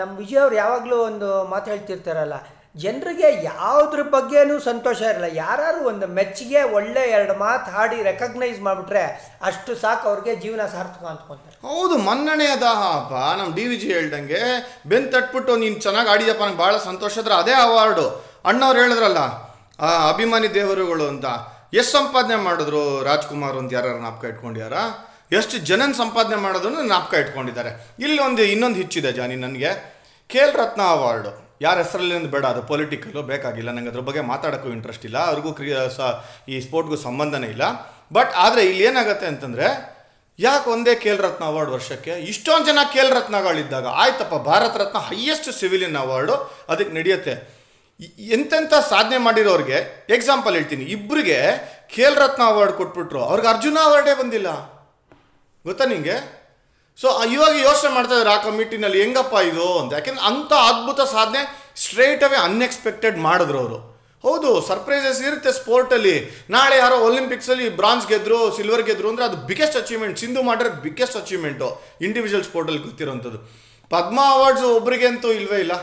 ನಮ್ಮ 0.00 0.10
ವಿಜಯ್ 0.22 0.42
ಅವ್ರು 0.44 0.56
ಯಾವಾಗಲೂ 0.62 0.96
ಒಂದು 1.10 1.28
ಮಾತು 1.52 1.70
ಹೇಳ್ತಿರ್ತಾರಲ್ಲ 1.72 2.38
ಜನರಿಗೆ 2.74 3.28
ಯಾವುದ್ರ 3.44 4.02
ಬಗ್ಗೆನೂ 4.14 4.54
ಸಂತೋಷ 4.68 5.00
ಇರಲ್ಲ. 5.10 5.28
ಯಾರು 5.44 5.80
ಒಂದು 5.90 6.06
ಮೆಚ್ಚುಗೆ, 6.16 6.60
ಒಳ್ಳೆ 6.76 7.02
ಎರಡು 7.16 7.34
ಮಾತು 7.42 7.70
ಹಾಡಿ 7.74 7.98
ರೆಕಗ್ನೈಸ್ 8.10 8.60
ಮಾಡಿಬಿಟ್ರೆ 8.66 9.02
ಅಷ್ಟು 9.48 9.72
ಸಾಕು 9.82 10.04
ಅವ್ರಿಗೆ 10.10 10.34
ಜೀವನ 10.44 10.62
ಸಾರ್ಥಕ 10.74 11.04
ಅಂದ್ಕೊಂತಾರೆ 11.10 11.56
ಹೌದು 11.68 11.96
ಮನ್ನಣೆ 12.08 12.46
ಅದ 12.46 12.66
ಅಪ್ಪ. 12.98 13.12
ನಮ್ಮ 13.38 13.50
ಡಿ 13.58 13.64
ವಿ 13.70 13.76
ಜಿ 13.76 13.88
ಹೇಳ್ದಂಗೆ, 13.96 14.40
ಬೆನ್ 14.86 15.08
ತಟ್ಬಿಟ್ಟು 15.14 15.56
ನೀನು 15.56 15.78
ಚೆನ್ನಾಗಿ 15.86 16.10
ಆಡಿದಪ್ಪ 16.14 16.42
ನಂಗೆ 16.42 16.60
ಭಾಳ 16.64 16.76
ಸಂತೋಷ 16.88 17.18
ಆದ್ರೆ 17.18 17.34
ಅದೇ 17.42 17.54
ಅವಾರ್ಡು 17.66 18.06
ಅಣ್ಣವ್ರು 18.50 18.80
ಹೇಳಿದ್ರಲ್ಲ 18.82 19.22
ಅಭಿಮಾನಿ 20.12 20.48
ದೇವರುಗಳು 20.54 21.04
ಅಂತ. 21.12 21.26
ಎಷ್ಟು 21.74 21.92
ಸಂಪಾದನೆ 21.98 22.36
ಮಾಡಿದ್ರು 22.36 22.82
ರಾಜ್ಕುಮಾರ್ 23.10 23.56
ಅಂತ 23.60 23.72
ಯಾರು 23.74 23.92
ನಾಪ್ಕ 24.06 24.24
ಇಟ್ಕೊಂಡ್ಯಾರ 24.32 24.74
ಎಷ್ಟು 25.32 25.58
ಜನನ 25.68 25.92
ಸಂಪಾದನೆ 26.02 26.36
ಮಾಡೋದನ್ನು 26.36 26.82
ನಾಪಕ 26.94 27.14
ಇಟ್ಕೊಂಡಿದ್ದಾರೆ. 27.22 27.70
ಇಲ್ಲಿ 27.98 28.20
ಒಂದು 28.22 28.42
ಇನ್ನೊಂದು 28.54 28.78
ಹೆಚ್ಚಿದೆ 28.82 29.12
ಜಾನಿ, 29.12 29.36
ನನಗೆ. 29.36 29.70
ಖೇಲ್ 30.30 30.52
ರತ್ನ 30.62 30.82
ಅವಾರ್ಡು 30.96 31.41
ಯಾರ 31.62 31.76
ಹೆಸರಲ್ಲಿ 31.84 32.30
ಬೇಡ, 32.34 32.44
ಅದು 32.44 32.62
ಪೊಲಿಟಿಕಲ್ಲು 32.62 33.22
ಬೇಕಾಗಿಲ್ಲ 33.22 33.70
ನನಗೆ 33.70 33.90
ಅದ್ರ 33.92 34.02
ಬಗ್ಗೆ 34.08 34.20
ಮಾತಾಡೋಕ್ಕೂ 34.32 34.68
ಇಂಟ್ರೆಸ್ಟ್ 34.68 35.04
ಇಲ್ಲ, 35.08 35.18
ಅವ್ರಿಗೂ 35.30 35.52
ಕ್ರಿಯಾ, 35.52 35.80
ಸ, 35.88 36.00
ಈ 36.48 36.60
ಸ್ಪೋರ್ಟ್ಗೂ 36.60 36.96
ಸಂಬಂಧನೇ 36.96 37.46
ಇಲ್ಲ. 37.46 37.64
ಬಟ್ 38.12 38.32
ಆದರೆ 38.36 38.62
ಇಲ್ಲಿ 38.64 38.84
ಏನಾಗುತ್ತೆ 38.84 39.26
ಅಂತಂದರೆ, 39.26 39.68
ಯಾಕೆ 40.38 40.70
ಒಂದೇ 40.70 40.94
ಖೇಲ್ 40.94 41.18
ರತ್ನ 41.18 41.44
ಅವಾರ್ಡ್ 41.44 41.70
ವರ್ಷಕ್ಕೆ? 41.70 42.10
ಇಷ್ಟೊಂದು 42.10 42.66
ಜನ 42.66 42.78
ಖೇಲ್ 42.92 43.10
ರತ್ನಗಳಿದ್ದಾಗ 43.12 43.86
ಆಯ್ತಪ್ಪ, 43.86 44.34
Bharat 44.34 44.76
Ratna 44.76 44.98
highest 44.98 45.50
civilian 45.60 45.96
award 45.96 46.36
ಅದಕ್ಕೆ 46.68 46.94
ನಡೆಯುತ್ತೆ. 46.94 47.34
ಎಂತೆಂಥ 48.18 48.74
ಸಾಧನೆ 48.88 49.18
ಮಾಡಿರೋರಿಗೆ 49.18 50.06
ಎಕ್ಸಾಂಪಲ್ 50.08 50.54
ಹೇಳ್ತೀನಿ. 50.54 50.84
ಇಬ್ಬರಿಗೆ 50.84 51.38
ಖೇಲ್ 51.96 52.16
ರತ್ನ 52.16 52.42
ಅವಾರ್ಡ್ 52.46 52.72
ಕೊಟ್ಬಿಟ್ರು, 52.72 53.20
ಅವ್ರಿಗೆ 53.24 53.48
ಅರ್ಜುನ 53.48 53.78
ಅವಾರ್ಡೇ 53.84 54.14
ಬಂದಿಲ್ಲ. 54.14 54.50
ಗೊತ್ತಾ 55.64 55.84
ನಿಂಗೆ? 55.84 56.41
ಸೊ 56.98 57.08
ಇವಾಗ 57.34 57.54
ಯೋಚನೆ 57.68 57.90
ಮಾಡ್ತಾ 57.94 58.14
ಇದ್ದಾರೆ 58.16 58.32
ಆ 58.34 58.38
ಕಮಿಟಿನಲ್ಲಿ 58.48 58.98
ಹೆಂಗಪ್ಪ 59.02 59.34
ಇದು 59.50 59.66
ಅಂತ. 59.78 59.90
ಯಾಕೆಂದ್ರೆ 59.98 60.24
ಅಂಥ 60.30 60.52
ಅದ್ಭುತ 60.70 61.00
ಸಾಧನೆ 61.14 61.40
ಸ್ಟ್ರೇಟ್ 61.84 62.22
ಅವೇ 62.26 62.38
ಅನ್ಎಕ್ಸ್ಪೆಕ್ಟೆಡ್ 62.48 63.16
ಮಾಡಿದ್ರು 63.26 63.58
ಅವರು. 63.62 63.78
ಹೌದು 64.24 64.48
ಸರ್ಪ್ರೈಸಸ್ 64.68 65.20
ಇರುತ್ತೆ 65.28 65.50
ಸ್ಪೋರ್ಟಲ್ಲಿ 65.60 66.14
ನಾಳೆ 66.54 66.76
ಯಾರೋ 66.82 66.96
ಒಲಿಂಪಿಕ್ಸಲ್ಲಿ 67.06 67.66
ಬ್ರಾನ್ಸ್ 67.78 68.06
ಗೆದ್ರು 68.10 68.38
ಸಿಲ್ವರ್ 68.56 68.84
ಗೆದ್ರು 68.88 69.08
ಅಂದರೆ 69.12 69.24
ಅದು 69.28 69.38
ಬಿಗ್ಗೆಸ್ಟ್ 69.48 69.78
ಅಚೀವ್ಮೆಂಟ್ 69.80 70.20
ಸಿಂಧು 70.22 70.42
ಮಾಡಿರೋ 70.48 70.70
ಬಿಗ್ಗೆಸ್ಟ್ 70.84 71.16
ಅಚೀವ್ಮೆಂಟು 71.20 71.68
ಇಂಡಿವಿಜುವಲ್ 72.06 72.44
ಸ್ಪೋರ್ಟಲ್ಲಿ 72.50 72.82
ಗೊತ್ತಿರೋಂಥದ್ದು. 72.88 73.40
ಪದ್ಮ 73.94 74.18
ಅವಾರ್ಡ್ಸ್ 74.34 74.66
ಒಬ್ರಿಗೆ 74.76 75.06
ಅಂತೂ 75.12 75.30
ಇಲ್ವೇ 75.38 75.58
ಇಲ್ಲ. 75.64 75.74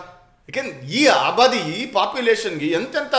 ಯಾಕೆಂದ್ರೆ 0.50 0.78
ಈ 1.00 1.02
ಆಬಾದಿ, 1.26 1.60
ಈ 1.80 1.84
ಪಾಪ್ಯುಲೇಷನ್ಗೆ 1.98 2.70
ಎಂತೆಂಥ 2.80 3.16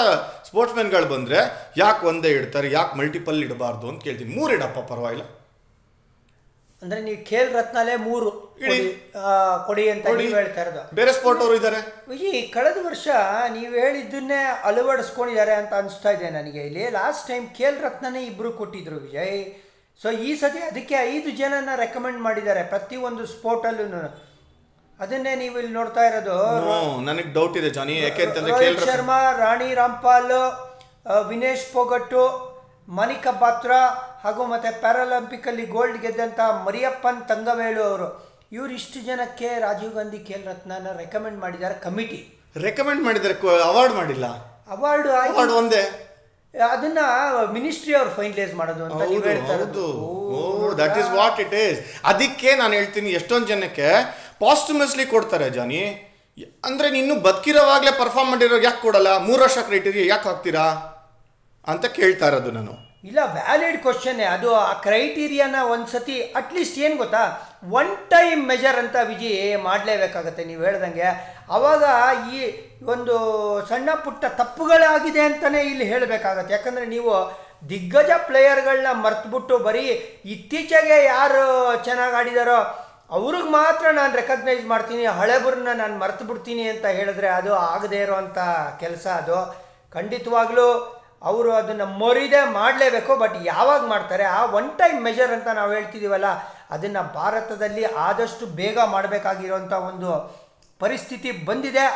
ಸ್ಪೋರ್ಟ್ಸ್ಮನ್ಗಳು 0.49 1.09
ಬಂದರೆ 1.15 1.41
ಯಾಕೆ 1.83 2.03
ಒಂದೇ 2.13 2.31
ಇಡ್ತಾರೆ, 2.39 2.71
ಯಾಕೆ 2.79 2.95
ಮಲ್ಟಿಪಲ್ 3.01 3.39
ಇಡಬಾರ್ದು 3.45 3.87
ಅಂತ 3.91 4.01
ಕೇಳ್ತೀನಿ. 4.07 4.33
ಮೂರು 4.39 4.51
ಇಡಪ್ಪ 4.59 4.79
ಪರವಾಗಿಲ್ಲ. 4.93 5.27
ಅಂದ್ರೆ 6.83 7.01
ನೀವು 7.01 7.19
ಖೇಲ್ 7.25 7.51
ರತ್ನಾಲೇ 7.55 7.95
ಮೂರು. 8.05 8.31
ಕೊಡಿ 9.67 9.85
ಅಂತ. 9.91 10.05
ನೀವು 10.21 10.35
ಹೇಳ್ತಾ 10.35 10.61
ಇರೋದು. 10.65 10.83
ಬೇರೆ 10.95 11.13
ಸ್ಪೋರ್ಟ್ 11.13 11.41
ಅವರು 11.43 11.55
ಇದ್ದಾರೆ 11.57 11.81
ಈ 12.21 12.41
ಕಳೆದ 12.51 12.79
ವರ್ಷ 12.87 13.07
ನೀವು 13.53 13.73
ಹೇಳಿದ್ದನ್ನೇ 13.75 14.39
ಅಳವಡಿಸ್ಕೊಂಡಿದ್ದಾರೆ 14.69 15.55
ಅಂತ 15.55 15.73
ಅನಿಸ್ತಾ 15.75 16.11
ಇದೆ 16.17 16.31
ನನಗೆ. 16.31 16.63
ಇಲ್ಲಿ 16.67 16.85
ಲಾಸ್ಟ್ 16.93 17.25
ಟೈಮ್ 17.29 17.47
ಖೇಲ್ 17.59 17.79
ರತ್ನನೇ 17.83 18.23
ಇಬ್ಬರು 18.25 18.51
ಕೊಟ್ಟಿದ್ರು 18.53 18.99
ವಿಜಯ್. 19.01 19.41
ಸೊ 20.01 20.11
ಈ 20.23 20.31
ಸತಿ 20.37 20.61
ಅದಕ್ಕೆ 20.69 20.97
ಐದು 21.09 21.31
ಜನನ 21.39 21.71
ರೆಕಮೆಂಡ್ 21.77 22.21
ಮಾಡಿದ್ದಾರೆ 22.21 22.63
ಪ್ರತಿಯೊಂದು 22.69 23.25
ಸ್ಪೋರ್ಟಲ್ಲೂ 23.27 24.03
ಅದನ್ನೇ 25.01 25.33
ನೀವು 25.37 25.55
ಇಲ್ಲಿ 25.59 25.75
ನೋಡ್ತಾ 25.75 26.03
ಇರೋದು. 26.07 26.37
ನನಗೆ 27.05 27.31
ಡೌಟ್ 27.33 27.57
ಇದೆ 27.57 27.71
ಜಾನಿ. 27.77 27.95
ಯಾಕೆ 28.01 28.23
ಅಂತಂದ್ರೆ 28.27 28.53
ರೋಹಿತ್ 28.57 28.85
ಶರ್ಮಾ 28.89 29.19
ರಾಣಿ 29.39 29.69
ರಾಂಪಾಲ್ 29.75 30.33
ಆ, 30.33 31.15
ವಿನೇಶ್ 31.29 31.67
ಪೊಗಟ್ಟು 31.73 32.23
ಮನಿಕಾ 32.99 33.33
ಪಾತ್ರ 33.43 33.73
ಹಾಗೂ 34.25 34.43
ಮತ್ತೆ 34.53 34.71
ಪ್ಯಾರಾಲಿಂಪಿಕ್ 34.83 35.47
ಅಲ್ಲಿ 35.51 35.65
ಗೋಲ್ಡ್ 35.75 35.99
ಗೆದ್ದಂಥ 36.05 36.41
ಮರಿಯಪ್ಪನ್ 36.67 37.21
ತಂಗವೇಳು 37.31 37.83
ಅವರು. 37.91 38.09
ಇವ್ರು 38.57 38.73
ಇಷ್ಟು 38.79 38.99
ಜನಕ್ಕೆ 39.09 39.49
ರಾಜೀವ್ 39.65 39.93
ಗಾಂಧಿ 39.99 40.21
ಖೇಲ್ 40.29 40.45
ರತ್ನನ 40.51 40.89
ರೆಕಮೆಂಡ್ 41.03 41.39
ಮಾಡಿದ್ದಾರೆ 41.45 41.77
ಕಮಿಟಿ 41.87 42.21
ರೆಕಮೆಂಡ್ 42.67 43.03
ಮಾಡಿದ್ದಾರೆ 43.07 43.35
ಅವಾರ್ಡ್ 43.71 43.95
ಮಾಡಿಲ್ಲ. 44.01 44.27
ಅವಾರ್ಡ್ 44.75 45.09
ಅವಾರ್ಡ್ 45.27 45.55
ಒಂದೇ. 45.61 45.83
ಅದನ್ನ 46.75 47.01
ಮಿನಿಸ್ಟ್ರಿ 47.57 47.93
ಅವ್ರು 48.01 48.11
ಫೈನಲೈಸ್ 48.19 48.55
ಮಾಡೋದು 48.61 48.83
ಅಂತ 48.87 49.01
ನೀವು 49.11 49.23
ಹೌದು 49.23 49.29
ಹೇಳ್ತಾ 49.33 49.85
ಓ 50.39 50.71
that 50.83 50.97
is 51.03 51.11
what 51.19 51.39
it 51.45 51.55
is 51.65 51.79
ಅದಕ್ಕೆ 52.13 52.51
ನಾನು 52.63 52.73
ಹೇಳ್ತೀನಿ 52.79 53.11
ಎಷ್ಟೊಂದು 53.19 53.49
ಜನಕ್ಕೆ 53.53 53.89
ಪಾಸ್ಟ್ಯೂಮಸ್ಲಿ 54.45 55.05
ಕೊಡ್ತಾರೆ 55.15 55.49
ಜಾನಿ. 55.59 55.83
ಅಂದ್ರೆ 56.69 56.89
ನೀನು 56.97 57.15
ಬದುಕಿರೋವಾಗಲೇ 57.27 57.93
ಪರ್ಫಾರ್ಮ್ 58.03 58.31
ಮಾಡಿರೋ 58.33 58.59
ಯಾಕೆ 58.69 58.81
ಕೊಡಲ್ಲ? 58.87 59.11
ಮೂರು 59.29 59.41
ವರ್ಷ 59.47 59.59
ಕ್ರೈಟೀರಿಯಾ 59.69 60.05
ಯಾಕೆ 60.13 60.27
ಹಾಕ್ತೀರಾ? 60.31 60.67
ಅಂತ 61.67 61.87
ಕೇಳ್ತಾ 61.87 62.27
ಇರೋದು 62.27 62.51
ನಾನು. 62.51 62.73
ಇಲ್ಲ 63.05 63.19
ವ್ಯಾಲಿಡ್ 63.33 63.83
ಕ್ವಶನ್ 63.83 64.21
ಅದು 64.21 64.55
ಆ 64.55 64.73
ಕ್ರೈಟೀರಿಯಾನ 64.73 65.57
ಒಂದ್ಸತಿ 65.63 66.23
ಅಟ್ಲೀಸ್ಟ್ 66.23 66.79
ಏನು 66.79 66.97
ಗೊತ್ತಾ? 66.97 67.23
ಒನ್ 67.73 67.97
ಟೈಮ್ 68.09 68.47
ಮೆಜರ್ 68.47 68.79
ಅಂತ 68.79 68.97
ವಿಜಿ 69.09 69.57
ಮಾಡಲೇಬೇಕಾಗತ್ತೆ 69.57 70.45
ನೀವು 70.45 70.65
ಹೇಳ್ದಂಗೆ. 70.65 71.09
ಅವಾಗ 71.51 71.85
ಈ 72.35 72.41
ಒಂದು 72.85 73.15
ಸಣ್ಣ 73.69 73.91
ಪುಟ್ಟ 74.05 74.25
ತಪ್ಪುಗಳಾಗಿದೆ 74.25 75.21
ಅಂತಲೇ 75.21 75.63
ಇಲ್ಲಿ 75.63 75.85
ಹೇಳಬೇಕಾಗತ್ತೆ. 75.85 76.53
ಯಾಕಂದರೆ 76.53 76.87
ನೀವು 76.87 77.15
ದಿಗ್ಗಜ 77.69 78.11
ಪ್ಲೇಯರ್ಗಳನ್ನ 78.27 79.01
ಮರ್ತುಬಿಟ್ಟು 79.01 79.59
ಬರೀ 79.59 79.87
ಇತ್ತೀಚೆಗೆ 80.25 81.05
ಯಾರು 81.05 81.43
ಚೆನ್ನಾಗಿ 81.85 82.17
ಆಡಿದಾರೋ 82.17 82.59
ಅವ್ರಿಗೆ 83.11 83.51
ಮಾತ್ರ 83.51 83.87
ನಾನು 83.91 84.17
ರೆಕಗ್ನೈಸ್ 84.17 84.67
ಮಾಡ್ತೀನಿ 84.67 85.07
ಹಳೆಬ್ರನ್ನ 85.07 85.69
ನಾನು 85.75 85.99
ಮರ್ತು 85.99 86.25
ಬಿಡ್ತೀನಿ 86.25 86.69
ಅಂತ 86.69 86.87
ಹೇಳಿದ್ರೆ 86.87 87.29
ಅದು 87.29 87.55
ಆಗದೇ 87.55 87.97
ಇರೋವಂಥ 87.97 88.39
ಕೆಲಸ 88.81 89.07
ಅದು. 89.07 89.39
ಖಂಡಿತವಾಗ್ಲೂ 89.91 91.00
ಅವರು 91.23 91.53
ಅದನ್ನು 91.53 91.87
ಮೊರಿದೆ 91.87 92.51
ಮಾಡಲೇಬೇಕು 92.51 93.17
ಬಟ್ 93.17 93.35
ಯಾವಾಗ 93.45 93.87
ಮಾಡ್ತಾರೆ? 93.87 94.25
ಆ 94.25 94.47
ಒನ್ 94.47 94.79
ಟೈಮ್ 94.79 95.05
ಮೆಜರ್ 95.05 95.31
ಅಂತ 95.31 95.49
ನಾವು 95.49 95.73
ಹೇಳ್ತಿದ್ದೀವಲ್ಲ 95.73 96.25
ಅದನ್ನು 96.71 97.15
ಭಾರತದಲ್ಲಿ 97.15 97.85
ಆದಷ್ಟು 97.85 98.47
ಬೇಗ 98.47 98.79
ಮಾಡಬೇಕಾಗಿರುವಂಥ 98.85 99.73
ಒಂದು 99.73 100.11
ಪರಿಸ್ಥಿತಿ 100.79 101.31
ಬಂದಿದೆ. 101.33 101.87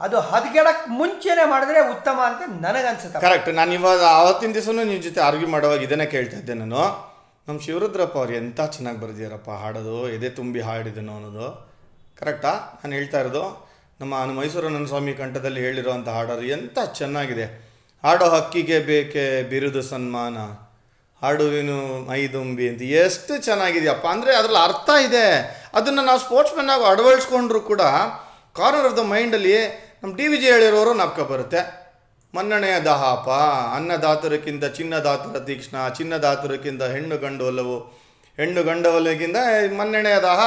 ಅದು 0.00 0.20
ಹದಗೆಡಕ್ಕೆ 0.20 0.90
ಮುಂಚೆನೇ 0.90 1.50
ಮಾಡಿದ್ರೆ 1.50 1.90
ಉತ್ತಮ 1.90 2.20
ಅಂತ 2.26 2.66
ನನಗನ್ಸುತ್ತೆ. 2.66 3.20
ಕರೆಕ್ಟ್ 3.20 3.48
ನಾನು 3.48 3.72
ಇವಾಗ 3.72 4.04
ಆವತ್ತಿನ 4.04 4.52
ದಿವಸನೂ 4.52 4.84
ನಿಮ್ಮ 4.84 5.02
ಜೊತೆ 5.02 5.20
ಆರ್ಗ್ಯೂ 5.20 5.48
ಮಾಡುವಾಗ 5.48 5.82
ಇದನ್ನೇ 5.82 6.06
ಕೇಳ್ತಾ 6.06 6.36
ಇದ್ದೆ 6.36 6.54
ನಾನು. 6.54 7.14
ನಮ್ಮ 7.48 7.60
ಶಿವರುದ್ರಪ್ಪ 7.60 8.18
ಅವ್ರು 8.18 8.32
ಎಂಥ 8.32 8.60
ಚೆನ್ನಾಗಿ 8.60 9.00
ಬರೆದಿದ್ದಾರಪ್ಪ 9.00 9.50
ಹಾಡೋದು, 9.50 10.08
ಎದೆ 10.08 10.28
ತುಂಬಿ 10.28 10.60
ಹಾಡಿದನು 10.60 11.14
ಅನ್ನೋದು. 11.14 11.74
ಕರೆಕ್ಟಾ 12.20 12.48
ನಾನು 12.50 12.92
ಹೇಳ್ತಾ 12.92 13.20
ಇರೋದು, 13.20 13.70
ನಮ್ಮ 14.00 14.18
ನಮ್ಮ 14.18 14.40
ಮೈಸೂರು 14.40 14.68
ನನ್ನ 14.68 14.86
ಸ್ವಾಮಿ 14.86 15.14
ಕಂಠದಲ್ಲಿ 15.14 15.60
ಹೇಳಿರುವಂಥ 15.60 16.08
ಹಾಡೋರು 16.08 16.42
ಎಂಥ 16.42 16.78
ಚೆನ್ನಾಗಿದೆ. 16.92 17.73
ಹಾಡೋ 18.04 18.24
ಹಕ್ಕಿಗೆ 18.24 18.78
ಬೇಕೆ 18.78 19.42
ಬಿರುದು 19.42 19.82
ಸನ್ಮಾನ? 19.82 20.36
ಹಾಡುವಿನು 21.22 21.76
ಮೈದುಂಬಿ 22.08 22.68
ಅಂತ. 22.68 22.82
ಎಷ್ಟು 22.82 23.36
ಚೆನ್ನಾಗಿದೆಯಪ್ಪ. 23.44 24.06
ಅಂದರೆ 24.06 24.36
ಅದ್ರಲ್ಲಿ 24.36 24.62
ಅರ್ಥ 24.64 24.90
ಇದೆ. 25.06 25.26
ಅದನ್ನು 25.74 26.02
ನಾವು 26.04 26.18
ಸ್ಪೋರ್ಟ್ಸ್ಮನ್ 26.18 26.70
ಆಗಿ 26.70 26.84
ಅಳವಡಿಸ್ಕೊಂಡ್ರು 26.84 27.60
ಕೂಡ 27.60 27.80
ಕಾರ್ನರ್ 28.58 28.84
ಆಫ್ 28.84 28.96
ದ 28.96 28.98
ಮೈಂಡಲ್ಲಿ 28.98 29.56
ನಮ್ಮ 30.02 30.16
ಡಿ. 30.16 30.26
ವಿ. 30.28 30.36
ಜಿ 30.36 30.46
ಹೇಳಿರೋರು 30.46 30.94
ನಾಪ್ಕ 30.94 31.20
ಬರುತ್ತೆ. 31.20 31.60
ಮನ್ನಣೆಯ 32.34 32.80
ದಹಾಪ, 32.80 33.28
ಅನ್ನದಾತುರಕ್ಕಿಂತ 33.76 34.64
ಚಿನ್ನದಾತುರ 34.64 35.40
ತೀಕ್ಷ್ಣ, 35.40 35.88
ಚಿನ್ನದಾತುರಕ್ಕಿಂತ 35.88 36.82
ಹೆಣ್ಣು 36.82 37.18
ಗಂಡು 37.18 37.46
ಒಲವು 37.46 37.76
ಹೆಣ್ಣು 38.36 38.62
ಗಂಡ 38.62 38.86
ಒಲಗಿಂತ 38.86 39.36
ಮನ್ನಣೆಯ 39.78 40.16
ದಹ 40.20 40.40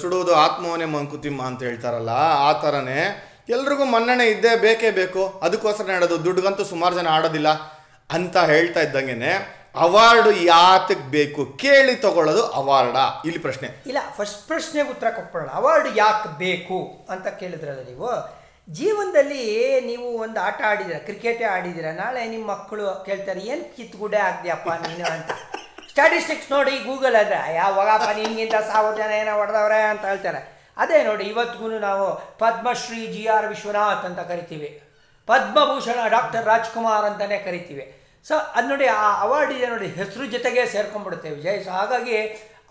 ಸುಡುವುದು 0.00 0.34
ಆತ್ಮವನೇ 0.34 0.84
ಮಂಕುತಿಮ್ಮ 0.84 1.42
ಅಂತ 1.42 1.62
ಹೇಳ್ತಾರಲ್ಲ. 1.62 2.10
ಆ 2.48 2.52
ಥರನೇ 2.52 3.00
ಎಲ್ರಿಗೂ 3.48 3.84
ಮನ್ನಣೆ 3.84 4.26
ಇದ್ದೇ 4.26 4.56
ಬೇಕೇ 4.56 4.90
ಬೇಕು. 4.90 5.40
ಅದಕ್ಕೋಸ್ಕರ 5.42 5.90
ಹೇಳೋದು, 5.90 6.24
ದುಡ್ಡುಗಂತೂ 6.24 6.64
ಸುಮಾರು 6.64 6.94
ಜನ 6.94 7.08
ಆಡೋದಿಲ್ಲ 7.08 7.48
ಅಂತ 8.10 8.36
ಹೇಳ್ತಾ 8.36 8.80
ಇದ್ದಂಗೆನೆ 8.80 9.64
ಅವಾರ್ಡ್ 9.74 10.28
ಯಾತಕ್ಕೆ 10.42 11.10
ಬೇಕು 11.10 11.46
ಕೇಳಿ 11.46 11.96
ತಗೊಳ್ಳೋದು 11.96 12.46
ಅವಾರ್ಡ? 12.46 12.96
ಇಲ್ಲಿ 13.26 13.38
ಪ್ರಶ್ನೆ. 13.38 13.82
ಇಲ್ಲ 13.86 13.98
ಫಸ್ಟ್ 14.16 14.46
ಪ್ರಶ್ನೆಗೆ 14.46 14.88
ಉತ್ತರ 14.88 15.10
ಕೊಟ್ಬಿಡೋಣ. 15.10 15.50
ಅವಾರ್ಡ್ 15.50 15.88
ಯಾಕೆ 15.96 16.38
ಬೇಕು 16.38 17.06
ಅಂತ 17.10 17.26
ಕೇಳಿದ್ರಲ್ಲ 17.28 17.86
ನೀವು? 17.88 18.08
ಜೀವನದಲ್ಲಿ 18.70 19.80
ನೀವು 19.80 20.18
ಒಂದು 20.18 20.40
ಆಟ 20.40 20.62
ಆಡಿದಿರ 20.66 20.98
ಕ್ರಿಕೆಟೇ 20.98 21.44
ಆಡಿದಿರ, 21.44 21.84
ನಾಳೆ 21.84 22.28
ನಿಮ್ಮ 22.28 22.50
ಮಕ್ಕಳು 22.50 23.04
ಕೇಳ್ತಾರೆ, 23.04 23.40
ಏನು 23.40 23.76
ಕಿತ್ಗುಡೆ 23.76 24.16
ಆಗ್ದ್ಯಪ್ಪ 24.16 24.68
ನೀನು? 24.68 25.12
ಅಂತ. 25.12 25.30
ಸ್ಟ್ಯಾಟಿಸ್ಟಿಕ್ಸ್ 25.90 26.52
ನೋಡಿ 26.52 26.70
ಗೂಗಲ್ 26.70 27.16
ಅಂದರೆ 27.16 27.54
ಯಾವಾಗಪ್ಪ 27.54 28.16
ನಿನ್ಗಿಂತ 28.16 28.54
ಸಾವಿರ 28.54 28.96
ಜನ 28.96 29.10
ಏನೋ 29.10 29.36
ಹೊಡೆದವ್ರೆ 29.36 29.82
ಅಂತ 29.82 30.04
ಹೇಳ್ತಾರೆ. 30.04 30.53
ಅದೇ 30.82 30.98
ನೋಡಿ 31.08 31.24
ಇವತ್ತಿಗೂ 31.32 31.66
ನಾವು 31.88 32.06
ಪದ್ಮಶ್ರೀ 32.42 33.00
ಜಿ 33.14 33.22
ಆರ್ 33.34 33.46
ವಿಶ್ವನಾಥ್ 33.52 34.06
ಅಂತ 34.08 34.20
ಕರಿತೀವಿ. 34.30 34.70
ಪದ್ಮಭೂಷಣ 35.28 35.98
ಡಾಕ್ಟರ್ 36.14 36.44
ರಾಜ್ಕುಮಾರ್ 36.52 37.06
ಅಂತಲೇ 37.10 37.38
ಕರಿತೀವಿ. 37.46 37.84
ಸೊ 38.28 38.34
ಅದು 38.56 38.66
ನೋಡಿ, 38.72 38.86
ಆ 39.00 39.04
ಅವಾರ್ಡ್ 39.24 39.52
ಇದೆ 39.56 39.66
ನೋಡಿ, 39.74 39.88
ಹೆಸರು 40.00 40.24
ಜೊತೆಗೆ 40.34 40.62
ಸೇರ್ಕೊಂಡ್ಬಿಡುತ್ತೆ 40.74 41.30
ವಿಜಯ್ 41.38 41.60
ಸೊ, 41.66 41.70
ಹಾಗಾಗಿ 41.78 42.16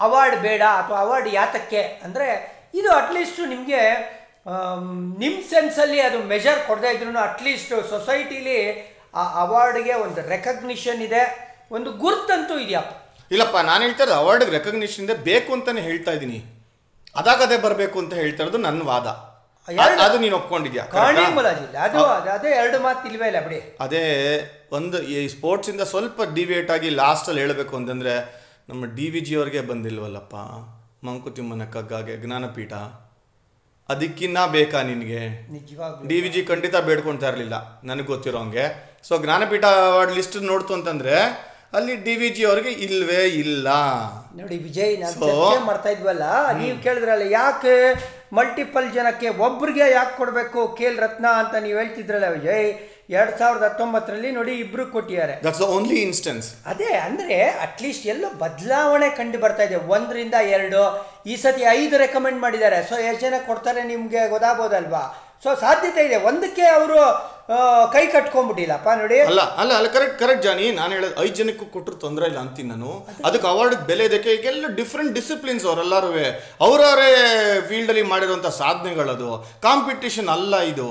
ಅವಾರ್ಡ್ 0.05 0.37
ಬೇಡ 0.47 0.63
ಅಥವಾ 0.81 0.97
ಅವಾರ್ಡ್ 1.05 1.29
ಯಾತಕ್ಕೆ 1.39 1.81
ಅಂದರೆ, 2.05 2.27
ಇದು 2.79 2.89
ಅಟ್ಲೀಸ್ಟು 2.99 3.41
ನಿಮಗೆ 3.55 3.81
ನಿಮ್ಮ 5.23 5.37
ಸೆನ್ಸಲ್ಲಿ 5.51 5.99
ಅದು 6.07 6.17
ಮೆಜರ್ 6.31 6.59
ಕೊಡದೇ 6.69 6.89
ಇದ್ರೂ 6.95 7.19
ಅಟ್ಲೀಸ್ಟ್ 7.27 7.73
ಸೊಸೈಟಿಲಿ 7.91 8.57
ಆ 9.19 9.23
ಅವಾರ್ಡ್ಗೆ 9.43 9.93
ಒಂದು 10.05 10.21
ರೆಕಗ್ನಿಷನ್ 10.33 11.01
ಇದೆ. 11.07 11.23
ಒಂದು 11.77 11.89
ಗುರ್ತಂತೂ 12.03 12.55
ಇದೆಯಪ್ಪ 12.65 12.91
ಇಲ್ಲಪ್ಪ, 13.31 13.57
ನಾನು 13.69 13.81
ಹೇಳ್ತಾ 13.85 14.03
ಇರೋದು 14.03 14.17
ಅವಾರ್ಡ್ಗೆ 14.23 14.51
ರೆಕಗ್ನಿಷನ್ 14.57 15.05
ಇದೆ, 15.07 15.15
ಬೇಕು 15.29 15.51
ಅಂತಲೇ 15.57 15.83
ಹೇಳ್ತಾ 15.89 16.11
ಇದ್ದೀನಿ. 16.17 16.39
ಅದಾಗದೇ 17.15 17.57
ಬರಬೇಕು 17.57 17.99
ಅಂತ 17.99 18.13
ಹೇಳ್ತಾ 18.13 18.43
ಇರೋದು 18.43 18.57
ನನ್ನ 18.57 18.81
ವಾದ. 18.81 19.07
ಅದು 20.01 20.19
ನೀನು 20.19 20.35
ಒಪ್ಕೊಂಡಿದ್ಯಾ? 20.35 20.83
ಅದು 22.33 22.47
ಎರಡು 22.47 22.79
ಮಾತು 22.79 23.07
ಇಲ್ವೇ 23.07 23.27
ಇಲ್ಲ 23.27 23.41
ಬಿಡಿ. 23.43 23.77
ಅದೇ 23.79 24.03
ಒಂದು 24.71 25.01
ಈ 25.01 25.27
ಸ್ಪೋರ್ಟ್ಸಿಂದ 25.27 25.81
ಸ್ವಲ್ಪ 25.81 26.21
ಡಿವಿಯೇಟ್ 26.33 26.71
ಆಗಿ 26.71 26.89
ಲಾಸ್ಟಲ್ಲಿ 26.89 27.41
ಹೇಳಬೇಕು 27.41 27.75
ಅಂತಂದ್ರೆ 27.75 28.43
ನಮ್ಮ 28.69 28.85
ಡಿ 28.85 29.09
ವಿ 29.09 29.19
ಜಿ 29.19 29.35
ಅವ್ರಿಗೆ 29.35 29.61
ಬಂದಿಲ್ವಲ್ಲಪ್ಪ? 29.61 30.35
ಮಂಕುತಿಮ್ಮನ 31.05 31.65
ಕಗ್ಗಾಗೆ 31.65 32.17
ಜ್ಞಾನಪೀಠ? 32.17 32.73
ಅದಕ್ಕಿನ್ನ 33.89 34.45
ಬೇಕಾ 34.45 34.81
ನಿನಗೆ? 34.81 35.47
ಡಿ 36.07 36.21
ವಿ 36.21 36.29
ಜಿ 36.29 36.43
ಖಂಡಿತ 36.43 36.75
ಬೇಡ್ಕೊಳ್ತಾ 36.75 37.29
ಇರಲಿಲ್ಲ. 37.29 37.81
ನನಗೆ 37.83 38.05
ಗೊತ್ತಿರೋಂಗೆ. 38.05 38.93
ಸೊ 39.03 39.17
ಜ್ಞಾನಪೀಠ 39.17 39.65
ಅವಾರ್ಡ್ 39.65 40.13
ಲಿಸ್ಟ್ 40.13 40.37
ನೋಡ್ತು 40.41 40.73
ಅಂತಂದರೆ 40.73 41.15
ಅಲ್ಲಿ 41.77 41.93
ಡಿ 42.05 42.13
ವಿ 42.21 42.27
ಜಿ 42.35 42.43
ಅವ್ರಿಗೆ 42.49 42.71
ಇಲ್ವೇ 42.85 43.21
ಇಲ್ಲ. 43.43 43.67
ನೋಡಿ 44.39 44.57
ವಿಜಯ್ 44.65 44.93
ನಾನು 45.01 45.13
ಚರ್ಚೆ 45.21 45.59
ಮಾಡ್ತಾ 45.69 45.89
ಇದ್ವಲ್ಲ 45.95 46.25
ನೀವು 46.59 46.75
ಕೇಳಿದ್ರಲ್ಲ 46.85 47.25
ಯಾಕೆ 47.39 47.75
ಮಲ್ಟಿಪಲ್ 48.37 48.87
ಜನಕ್ಕೆ 48.97 49.27
ಒಬ್ರಿಗೆ 49.47 49.85
ಯಾಕೆ 49.97 50.13
ಕೊಡಬೇಕು 50.19 50.61
ಕೇಲ್ 50.79 50.97
ರತ್ನ 51.05 51.25
ಅಂತ 51.41 51.55
ನೀವು 51.65 51.77
ಹೇಳ್ತಿದ್ರಲ್ಲ 51.81 52.27
ವಿಜಯ್ 52.37 52.67
ಎರಡ್ 53.15 53.33
ಸಾವಿರದ 53.39 53.65
ಹತ್ತೊಂಬತ್ತರಲ್ಲಿ 53.69 54.29
ನೋಡಿ 54.37 54.53
ಇಬ್ರು 54.63 54.83
ಕೊಟ್ಟಿದ್ದಾರೆ. 54.93 55.33
ದಟ್ಸ್ 55.45 55.63
ಓನ್ಲಿ 55.75 55.97
ಇನ್ಸ್ಟೆನ್ಸ್ 56.07 56.47
ಅದೇ 56.71 56.91
ಅಂದ್ರೆ 57.07 57.37
ಅಟ್ಲೀಸ್ಟ್ 57.65 58.05
ಎಲ್ಲೋ 58.13 58.29
ಬದಲಾವಣೆ 58.43 59.09
ಕಂಡು 59.19 59.39
ಬರ್ತಾ 59.43 59.63
ಇದೆ. 59.67 59.79
ಒಂದರಿಂದ 59.95 60.35
ಎರಡು 60.57 60.81
ಈ 61.31 61.35
ಸತಿ 61.43 61.63
ಐದು 61.79 61.95
ರೆಕಮೆಂಡ್ 62.05 62.39
ಮಾಡಿದ್ದಾರೆ. 62.45 62.79
ಸೊ 62.89 62.95
ಎಷ್ಟು 63.09 63.21
ಜನ 63.25 63.39
ಕೊಡ್ತಾರೆ 63.49 63.83
ನಿಮ್ಗೆ 63.91 64.21
ಗೊತ್ತಾಗ್ಬೋದಲ್ವಾ? 64.33 65.03
ಸೊ 65.43 65.49
ಸಾಧ್ಯತೆ 65.63 66.01
ಇದೆ. 66.07 66.17
ಒಂದಕ್ಕೆ 66.29 66.65
ಅವರು 66.77 66.97
ಕೈ 67.93 68.03
ಕಟ್ಕೊಂಡ್ಬಿಟ್ಟಿಲ್ಲಪ್ಪ 68.13 68.89
ನೋಡಿ. 68.99 69.17
ಅಲ್ಲ 69.29 69.41
ಅಲ್ಲ 69.61 69.71
ಅಲ್ಲ 69.79 69.87
ಕರೆಕ್ಟ್ 69.95 70.17
ಕರೆಕ್ಟ್ 70.19 70.43
ಜಾನಿ. 70.43 70.65
ನಾನು 70.77 70.91
ಹೇಳೋದು 70.95 71.15
ಐದು 71.23 71.35
ಜನಕ್ಕೂ 71.39 71.65
ಕೊಟ್ಟರು 71.73 71.95
ತೊಂದರೆ 72.03 72.25
ಇಲ್ಲ 72.29 72.39
ಅಂತೀನಿ 72.43 72.69
ನಾನು. 72.69 72.91
ಅದಕ್ಕೆ 73.27 73.47
ಅವಾರ್ಡ್ 73.53 73.75
ಬೆಲೆ 73.89 74.05
ಇದಕ್ಕೆ 74.09 74.31
ಈಗೆಲ್ಲ 74.37 74.69
ಡಿಫ್ರೆಂಟ್ 74.79 75.11
ಡಿಸಿಪ್ಲಿನ್ಸ್ 75.19 75.65
ಅವರೆಲ್ಲರೂ 75.65 76.11
ಅವರವರೇ 76.67 77.09
ಫೀಲ್ಡಲ್ಲಿ 77.69 78.05
ಮಾಡಿರುವಂಥ 78.13 78.47
ಸಾಧನೆಗಳದು. 78.61 79.31
ಕಾಂಪಿಟಿಷನ್ 79.67 80.29
ಅಲ್ಲ 80.37 80.61
ಇದು. 80.73 80.89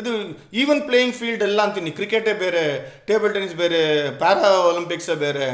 ಇದು 0.00 0.12
ಈವನ್ 0.60 0.82
ಪ್ಲೇಯಿಂಗ್ 0.82 1.14
ಫೀಲ್ಡ್ 1.14 1.42
ಎಲ್ಲ 1.48 1.60
ಅಂತೀನಿ. 1.62 1.90
ಕ್ರಿಕೆಟೇ 1.98 2.32
ಬೇರೆ 2.44 2.64
ಟೇಬಲ್ 3.06 3.34
ಟೆನಿಸ್ 3.34 3.54
ಬೇರೆ 3.54 3.82
ಪ್ಯಾರಾ 4.22 4.48
ಒಲಿಂಪಿಕ್ಸೇ 4.70 5.14
ಬೇರೆ. 5.26 5.48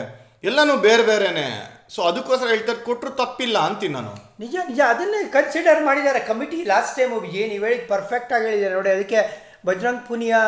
ಎಲ್ಲನೂ 0.45 0.77
ಬೇರೆ 0.89 1.03
ಬೇರೆನೆ. 1.03 1.49
ಸೊ 1.95 2.01
ಅದಕ್ಕೋಸ್ಕರ 2.09 2.49
ಹೇಳ್ತಾರೆ 2.55 2.81
ಕೊಟ್ಟರು 2.89 3.11
ತಪ್ಪಿಲ್ಲ 3.21 3.57
ಅಂತೀನಿ 3.69 3.95
ನಾನು. 3.99 4.13
ನಿಜ 4.43 4.55
ನಿಜ. 4.71 4.81
ಅದನ್ನೇ 4.93 5.21
ಕನ್ಸಿಡರ್ 5.37 5.81
ಮಾಡಿದ್ದಾರೆ. 5.89 6.21
ಕಮಿಟಿ 6.31 6.59
ಲಾಸ್ಟ್ 6.73 6.95
ಟೈಮ್ 6.99 7.13
ಏನು 7.41 7.49
ನೀವು 7.53 7.65
ಹೇಳಿದ 7.69 7.87
ಪರ್ಫೆಕ್ಟ್ 7.95 8.33
ಆಗಿ 8.37 8.47
ಹೇಳಿದ್ದಾರೆ. 8.51 8.75
ನೋಡಿ, 8.79 8.91
ಅದಕ್ಕೆ 8.97 9.21
ಬಜರಂಗ್ 9.69 10.05
ಪುನಿಯಾ 10.11 10.41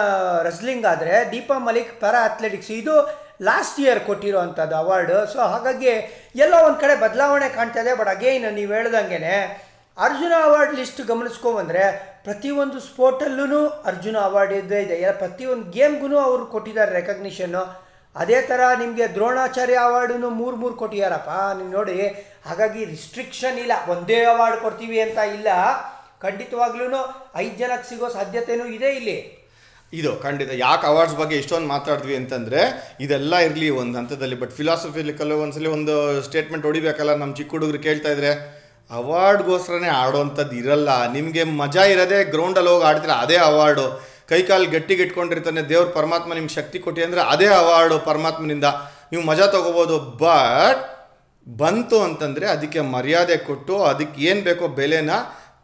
ರಸ್ಲಿಂಗ್ 0.49 0.87
ಆದರೆ 0.93 1.17
ದೀಪಾ 1.33 1.57
ಮಲಿಕ್ 1.69 1.93
ಪ್ಯಾರಾ 2.03 2.21
ಅಥ್ಲೆಟಿಕ್ಸ್ 2.29 2.73
ಇದು 2.81 2.95
ಲಾಸ್ಟ್ 3.49 3.79
ಇಯರ್ 3.83 4.01
ಕೊಟ್ಟಿರೋ 4.09 4.39
ಅಂಥದ್ದು 4.47 4.77
ಅವಾರ್ಡು 4.83 5.19
ಸೊ 5.33 5.39
ಹಾಗಾಗಿ 5.53 5.93
ಎಲ್ಲೋ 6.45 6.59
ಒಂದು 6.69 6.79
ಕಡೆ 6.83 6.95
ಬದಲಾವಣೆ 7.05 7.49
ಕಾಣ್ತಾ 7.59 7.81
ಇದೆ. 7.85 7.93
ಬಟ್ 8.01 8.11
ಅಗೇನ್ 8.17 8.49
ನೀವು 8.59 8.73
ಹೇಳ್ದಂಗೆ 8.77 9.35
ಅರ್ಜುನ 9.99 10.33
ಅವಾರ್ಡ್ 10.47 10.75
ಲಿಸ್ಟ್ 10.81 11.01
ಗಮನಿಸ್ಕೊಂಬಂದರೆ 11.13 11.85
ಪ್ರತಿಯೊಂದು 12.27 12.79
ಸ್ಪೋರ್ಟಲ್ಲೂ 12.89 13.63
ಅರ್ಜುನ 13.91 14.17
ಅವಾರ್ಡ್ 14.29 14.55
ಇದ್ದೇ 14.61 14.79
ಇದೆ. 14.85 14.97
ಎಲ್ಲ 15.05 15.15
ಪ್ರತಿಯೊಂದು 15.25 15.65
ಗೇಮ್ಗೂ 15.77 16.19
ಅವರು 16.29 16.45
ಕೊಟ್ಟಿದ್ದಾರೆ 16.55 16.93
ರೆಕಗ್ನಿಷನ್ನು 17.01 17.65
ಅದೇ 18.17 18.41
ಥರ 18.41 18.61
ನಿಮಗೆ 18.79 19.07
ದ್ರೋಣಾಚಾರ್ಯ 19.15 19.77
ಅವಾರ್ಡನ್ನು 19.89 20.31
ಮೂರು 20.31 20.57
ಮೂರು 20.57 20.75
ಕೊಟ್ಟಿದ್ದಾರಪ್ಪ 20.75 21.31
ನೀವು 21.59 21.71
ನೋಡಿ, 21.71 21.99
ಹಾಗಾಗಿ 22.47 22.85
ರಿಸ್ಟ್ರಿಕ್ಷನ್ 22.85 23.59
ಇಲ್ಲ, 23.59 23.73
ಒಂದೇ 23.89 24.19
ಅವಾರ್ಡ್ 24.25 24.59
ಕೊಡ್ತೀವಿ 24.61 25.01
ಅಂತ 25.01 25.19
ಇಲ್ಲ. 25.37 25.49
ಖಂಡಿತವಾಗ್ಲೂ 26.25 27.01
ಐದು 27.37 27.55
ಜನಕ್ಕೆ 27.59 27.89
ಸಿಗೋ 27.89 28.09
ಸಾಧ್ಯತೆನೂ 28.09 28.67
ಇದೆ 28.67 28.91
ಇಲ್ಲಿ. 28.99 29.19
ಇದು, 29.93 30.11
ಖಂಡಿತ. 30.17 30.51
ಯಾಕೆ 30.55 30.85
ಅವಾರ್ಡ್ಸ್ 30.87 31.17
ಬಗ್ಗೆ 31.17 31.37
ಇಷ್ಟೊಂದು 31.37 31.69
ಮಾತಾಡಿದ್ವಿ 31.69 32.17
ಅಂತಂದರೆ, 32.17 32.61
ಇದೆಲ್ಲ 33.01 33.35
ಇರಲಿ 33.49 33.71
ಒಂದು 33.71 33.99
ಹಂತದಲ್ಲಿ 33.99 34.37
ಬಟ್ 34.43 34.53
ಫಿಲಾಸಫಿಲಿ 34.59 35.15
ಒಂದ್ಸಲಿ 35.45 35.71
ಒಂದು 35.79 36.23
ಸ್ಟೇಟ್ಮೆಂಟ್ 36.29 36.67
ಹೊಡಿಬೇಕಲ್ಲ 36.67 37.15
ನಮ್ಮ 37.15 37.35
ಚಿಕ್ಕ 37.41 37.51
ಹುಡುಗರು 37.51 37.81
ಕೇಳ್ತಾ 37.89 38.13
ಇದ್ರೆ? 38.13 38.33
ಅವಾರ್ಡ್ಗೋಸ್ಕರನೇ 38.91 39.89
ಆಡೋವಂಥದ್ದು 39.89 40.57
ಇರಲ್ಲ. 40.57 40.91
ನಿಮಗೆ 41.13 41.43
ಮಜಾ 41.45 41.85
ಇರೋದೇ 41.93 42.25
ಗ್ರೌಂಡಲ್ಲಿ 42.25 42.71
ಹೋಗಿ 42.71 42.85
ಆಡ್ತೀರ? 42.85 43.13
ಅದೇ 43.25 43.37
ಅವಾರ್ಡು 43.51 43.85
ಕೈಕಾಲು 44.31 44.67
ಗಟ್ಟಿಗೆ 44.75 45.03
ಇಟ್ಕೊಂಡಿರ್ತಾನೆ, 45.07 45.63
ದೇವ್ರ 45.73 45.87
ಪರಮಾತ್ಮ 45.99 46.31
ನಿಮ್ಗೆ 46.39 46.55
ಶಕ್ತಿ 46.59 46.79
ಕೊಟ್ಟಿ 46.85 47.03
ಅಂದರೆ 47.07 47.23
ಅದೇ 47.33 47.49
ಅವಾರ್ಡು 47.61 47.99
ಪರಮಾತ್ಮನಿಂದ. 48.09 48.69
ನೀವು 49.13 49.23
ಮಜಾ 49.31 49.47
ತೊಗೋಬೋದು 49.57 49.99
ಬಟ್ 50.25 50.83
ಬಂತು 51.47 51.97
ಅಂತಂದರೆ 52.09 52.47
ಅದಕ್ಕೆ 52.55 52.81
ಮರ್ಯಾದೆ 52.95 53.37
ಕೊಟ್ಟು 53.49 53.77
ಅದಕ್ಕೆ 53.93 54.19
ಏನು 54.31 54.43
ಬೇಕೋ 54.49 54.65
ಬೆಲೆನ 54.81 55.13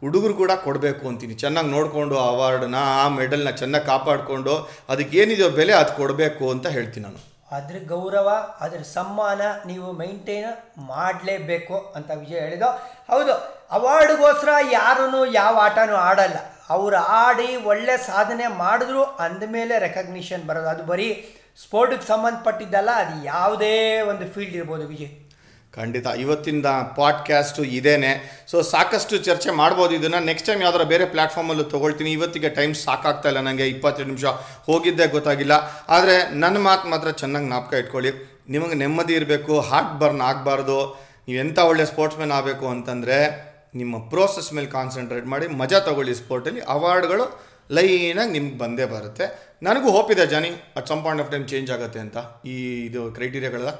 ಹುಡುಗರು 0.03 0.33
ಕೂಡ 0.41 0.51
ಕೊಡಬೇಕು 0.65 1.03
ಅಂತೀನಿ. 1.09 1.33
ಚೆನ್ನಾಗಿ 1.43 1.69
ನೋಡಿಕೊಂಡು 1.75 2.15
ಆ 2.23 2.27
ಅವಾರ್ಡನ್ನ 2.33 2.79
ಆ 2.99 3.05
ಮೆಡಲ್ನ 3.17 3.51
ಚೆನ್ನಾಗಿ 3.61 3.85
ಕಾಪಾಡಿಕೊಂಡು 3.89 4.53
ಅದಕ್ಕೆ 4.91 5.17
ಏನಿದೆಯೋ 5.21 5.49
ಬೆಲೆ 5.59 5.73
ಅದು 5.79 5.91
ಕೊಡಬೇಕು 6.01 6.43
ಅಂತ 6.53 6.67
ಹೇಳ್ತೀನಿ 6.75 7.05
ನಾನು. 7.07 7.19
ಅದ್ರ 7.57 7.77
ಗೌರವ 7.91 8.29
ಅದ್ರ 8.65 8.81
ಸಮ್ಮಾನ 8.95 9.41
ನೀವು 9.69 9.87
ಮೈಂಟೈನ್ 10.01 10.51
ಮಾಡಲೇಬೇಕು 10.91 11.77
ಅಂತ 11.97 12.09
ವಿಜಯ್ 12.21 12.41
ಹೇಳಿದ 12.45 12.65
ಹೌದು, 13.11 13.35
ಅವಾರ್ಡ್ಗೋಸ್ಕರ 13.77 14.51
ಯಾರೂ 14.77 15.23
ಯಾವ 15.39 15.53
ಆಟನೂ 15.67 15.95
ಆಡಲ್ಲ. 16.09 16.37
ಅವ್ರು 16.69 16.95
ಆಡಿ 16.95 17.55
ಒಳ್ಳೆ 17.55 17.97
ಸಾಧನೆ 17.97 18.47
ಮಾಡಿದ್ರು 18.47 19.03
ಅಂದಮೇಲೆ 19.03 19.79
ರೆಕಗ್ನಿಷನ್ 19.79 20.43
ಬರೋದು. 20.43 20.69
ಅದು 20.69 20.83
ಬರೀ 20.83 21.35
ಸ್ಪೋರ್ಟ್ಗೆ 21.63 22.07
ಸಂಬಂಧಪಟ್ಟಿದ್ದಲ್ಲ, 22.07 22.89
ಅದು 22.91 23.25
ಯಾವುದೇ 23.25 24.01
ಒಂದು 24.01 24.33
ಫೀಲ್ಡ್ 24.33 24.55
ಇರ್ಬೋದು 24.55 24.87
ವಿಜಯ್. 24.87 25.25
ಖಂಡಿತ. 25.75 26.07
ಇವತ್ತಿಂದ 26.07 26.65
ಪಾಡ್ಕ್ಯಾಸ್ಟು 26.95 27.63
ಇದೇನೆ. 27.63 28.45
ಸೊ 28.51 28.61
ಸಾಕಷ್ಟು 28.61 29.17
ಚರ್ಚೆ 29.17 29.51
ಮಾಡ್ಬೋದು 29.51 29.95
ಇದನ್ನು. 29.95 30.19
ನೆಕ್ಸ್ಟ್ 30.19 30.47
ಟೈಮ್ 30.47 30.61
ಯಾವ್ದಾರ 30.61 30.83
ಬೇರೆ 30.83 31.05
ಪ್ಲ್ಯಾಟ್ಫಾರ್ಮಲ್ಲೂ 31.05 31.63
ತೊಗೊಳ್ತೀನಿ. 31.63 32.11
ಇವತ್ತಿಗೆ 32.11 32.49
ಟೈಮ್ 32.49 32.75
ಸಾಕಾಗ್ತಾ 32.75 33.29
ಇಲ್ಲ 33.29 33.39
ನನಗೆ 33.39 33.67
ಇಪ್ಪತ್ತೆರಡು 33.67 34.09
ನಿಮಿಷ 34.09 34.25
ಹೋಗಿದ್ದೆ 34.65 35.07
ಗೊತ್ತಾಗಿಲ್ಲ. 35.07 35.51
ಆದರೆ 35.89 36.35
ನನ್ನ 36.35 36.57
ಮಾತು 36.57 36.87
ಮಾತ್ರ 36.89 37.09
ಚೆನ್ನಾಗಿ 37.09 37.47
ಜ್ಞಾಪಕ 37.47 37.73
ಇಟ್ಕೊಳ್ಳಿ. 37.73 38.11
ನಿಮಗೆ 38.49 38.73
ನೆಮ್ಮದಿ 38.73 39.13
ಇರಬೇಕು 39.13 39.59
ಹಾರ್ಟ್ 39.59 39.99
ಬರ್ನ್ 39.99 40.21
ಆಗಬಾರ್ದು. 40.21 41.09
ನೀವು 41.27 41.39
ಎಂಥ 41.39 41.59
ಒಳ್ಳೆ 41.59 41.85
ಸ್ಪೋರ್ಟ್ಸ್ಮನ್ 41.85 42.31
ಆಗಬೇಕು 42.31 42.67
ಅಂತಂದರೆ 42.67 43.48
ನಿಮ್ಮ 43.73 43.95
ಪ್ರೋಸೆಸ್ 44.11 44.49
ಮೇಲೆ 44.57 44.69
ಕಾನ್ಸಂಟ್ರೇಟ್ 44.77 45.27
ಮಾಡಿ 45.33 45.47
ಮಜಾ 45.61 45.79
ತಗೊಳ್ಳಿ 45.87 46.15
ಸ್ಪೋರ್ಟಲ್ಲಿ 46.21 46.61
ಅವಾರ್ಡ್ಗಳು 46.75 47.27
ಲೈನಾಗಿ 47.77 48.31
ನಿಮ್ಗೆ 48.37 48.57
ಬಂದೇ 48.63 48.85
ಬರುತ್ತೆ. 48.93 49.25
ನನಗೂ 49.67 49.89
ಹೋಪ್ 49.95 50.09
ಇದೆ 50.13 50.25
Johnny 50.33 50.49
at 50.79 50.87
some 50.91 51.01
point 51.05 51.21
of 51.23 51.31
time 51.33 51.45
change 51.51 51.69
ಆಗುತ್ತೆ 51.75 51.99
ಅಂತ 52.05 52.17
ಈ 52.53 52.55
ಇದು 52.89 53.01
ಕ್ರೈಟೀರಿಯಾಗಳೆಲ್ಲ 53.17 53.73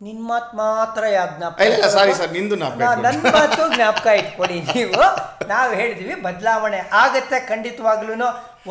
ನಿನ್ 0.00 0.20
ಮಾತು 0.30 0.50
ಮಾತ್ರ 0.58 1.04
ಇಲ್ಲ, 1.68 1.86
ಸಾರಿ 1.94 2.12
ಸರ್ 2.18 2.32
ನಿಂದು. 2.36 2.56
ನನ್ನ 2.64 3.22
ಮಾತು 3.36 3.62
ಜ್ಞಾಪಕ 3.76 4.06
ಇಟ್ಕೊಳ್ಳಿ 4.20 4.58
ನೀವು. 4.74 5.00
ನಾವು 5.52 5.70
ಹೇಳಿದ್ವಿ 5.80 6.14
ಬದಲಾವಣೆ 6.26 6.80
ಆಗತ್ತೆ 7.02 7.38
ಖಂಡಿತವಾಗ್ಲೂ 7.48 8.14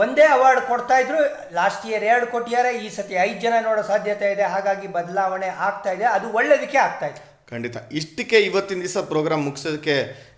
ಒಂದೇ 0.03 0.25
ಅವಾರ್ಡ್ 0.35 0.61
ಕೊಡ್ತಾ 0.69 0.95
ಇದ್ರು 1.03 1.19
ಲಾಸ್ಟ್ 1.57 1.83
ಇಯರ್ 1.89 2.05
ಎರಡು 2.11 2.27
ಕೊಟ್ಟಿದ್ದಾರೆ 2.33 2.71
ಈ 2.83 2.87
ಸತಿ 2.97 3.15
ಐದು 3.27 3.39
ಜನ 3.45 3.53
ನೋಡೋ 3.67 3.83
ಸಾಧ್ಯತೆ 3.91 4.27
ಇದೆ. 4.35 4.45
ಹಾಗಾಗಿ 4.55 4.87
ಬದಲಾವಣೆ 4.97 5.49
ಆಗ್ತಾ 5.67 5.91
ಇದೆ. 5.97 6.05
ಅದು 6.15 6.27
ಒಳ್ಳೇದಕ್ಕೆ 6.39 6.79
ಆಗ್ತಾ 6.87 7.07
ಇದೆ. 7.11 7.21
ಖಂಡಿತ. 7.51 7.77
ಇಷ್ಟಕ್ಕೆ 7.99 8.37
ಇವತ್ತಿನ 8.49 8.81
ದಿವಸ 8.85 9.01
ಪ್ರೋಗ್ರಾಮ್ 9.11 9.43
ಮುಗಿಸೋದಕ್ಕೆ 9.47 9.95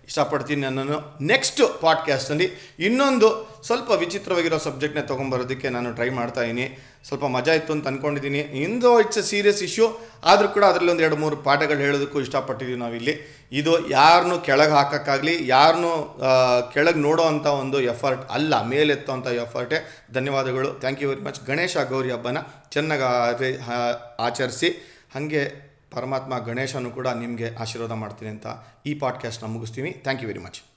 ಇಷ್ಟಪಡ್ತೀನಿ 0.08 0.62
ನಾನು 0.76 0.96
ನೆಕ್ಸ್ಟ್ 1.30 1.60
ಪಾಡ್ಕ್ಯಾಸ್ಟಲ್ಲಿ 1.82 2.46
ಇನ್ನೊಂದು 2.86 3.28
ಸ್ವಲ್ಪ 3.66 3.90
ವಿಚಿತ್ರವಾಗಿರೋ 4.02 4.58
ಸಬ್ಜೆಕ್ಟ್ನ 4.64 5.02
ತೊಗೊಂಬರೋದಕ್ಕೆ 5.10 5.68
ನಾನು 5.76 5.88
ಟ್ರೈ 5.98 6.08
ಮಾಡ್ತಾ 6.18 6.42
ಇದ್ದೀನಿ 6.46 6.66
ಸ್ವಲ್ಪ 7.08 7.24
ಮಜಾ 7.36 7.52
ಇತ್ತು 7.58 7.72
ಅಂತ 7.76 7.86
ಅಂದ್ಕೊಂಡಿದ್ದೀನಿ 7.90 8.40
ಇಂದು 8.64 8.90
ಇಟ್ಸ್ 9.02 9.20
ಎ 9.22 9.24
ಸೀರಿಯಸ್ 9.30 9.62
ಇಶ್ಯೂ 9.68 9.86
ಆದರೂ 10.30 10.48
ಕೂಡ 10.56 10.64
ಅದರಲ್ಲಿ 10.70 10.92
ಒಂದು 10.94 11.04
ಎರಡು 11.06 11.18
ಮೂರು 11.22 11.36
ಪಾಠಗಳು 11.46 11.80
ಹೇಳೋದಕ್ಕೂ 11.86 12.18
ಇಷ್ಟಪಟ್ಟಿದ್ದೀವಿ 12.26 12.80
ನಾವಿಲ್ಲಿ. 12.84 13.14
ಇದು 13.60 13.72
ಯಾರನ್ನೂ 13.96 14.36
ಕೆಳಗೆ 14.48 14.74
ಹಾಕೋಕ್ಕಾಗಲಿ 14.78 15.34
ಯಾರನ್ನೂ 15.54 15.92
ಕೆಳಗೆ 16.74 17.00
ನೋಡೋ 17.06 17.24
ಅಂಥ 17.32 17.46
ಒಂದು 17.62 17.80
ಎಫರ್ಟ್ 17.94 18.24
ಅಲ್ಲ, 18.36 18.62
ಮೇಲೆತ್ತೋ 18.74 19.12
ಅಂಥ 19.16 19.28
ಎಫರ್ಟೇ 19.44 19.80
ಧನ್ಯವಾದಗಳು. 20.18 20.70
Thank 20.84 21.02
you 21.04 21.10
very 21.12 21.24
much 21.28 21.40
Ganesha 21.50 21.76
Gauri 21.94 22.12
ಹಬ್ಬನ 22.16 22.38
ಚೆನ್ನಾಗಿ 22.76 23.50
ಆಚರಿಸಿ. 24.28 24.70
ಹಾಗೆ 25.14 25.44
ಪರಮಾತ್ಮ 25.90 26.38
ಗಣೇಶನು 26.38 26.90
ಕೂಡ 26.90 27.08
ನಿಮಗೆ 27.08 27.56
ಆಶೀರ್ವಾದ 27.56 27.92
ಮಾಡ್ತೀನಿ 27.92 28.30
ಅಂತ 28.30 28.46
ಈ 28.86 28.94
ಪಾಡ್ಕಾಸ್ಟ್ನ 28.94 29.46
ಮುಗಿಸ್ತೀನಿ 29.46 29.90
ಥ್ಯಾಂಕ್ 29.90 30.22
ಯು 30.22 30.28
ವೆರಿ 30.28 30.38
ಮಚ್ 30.38 30.69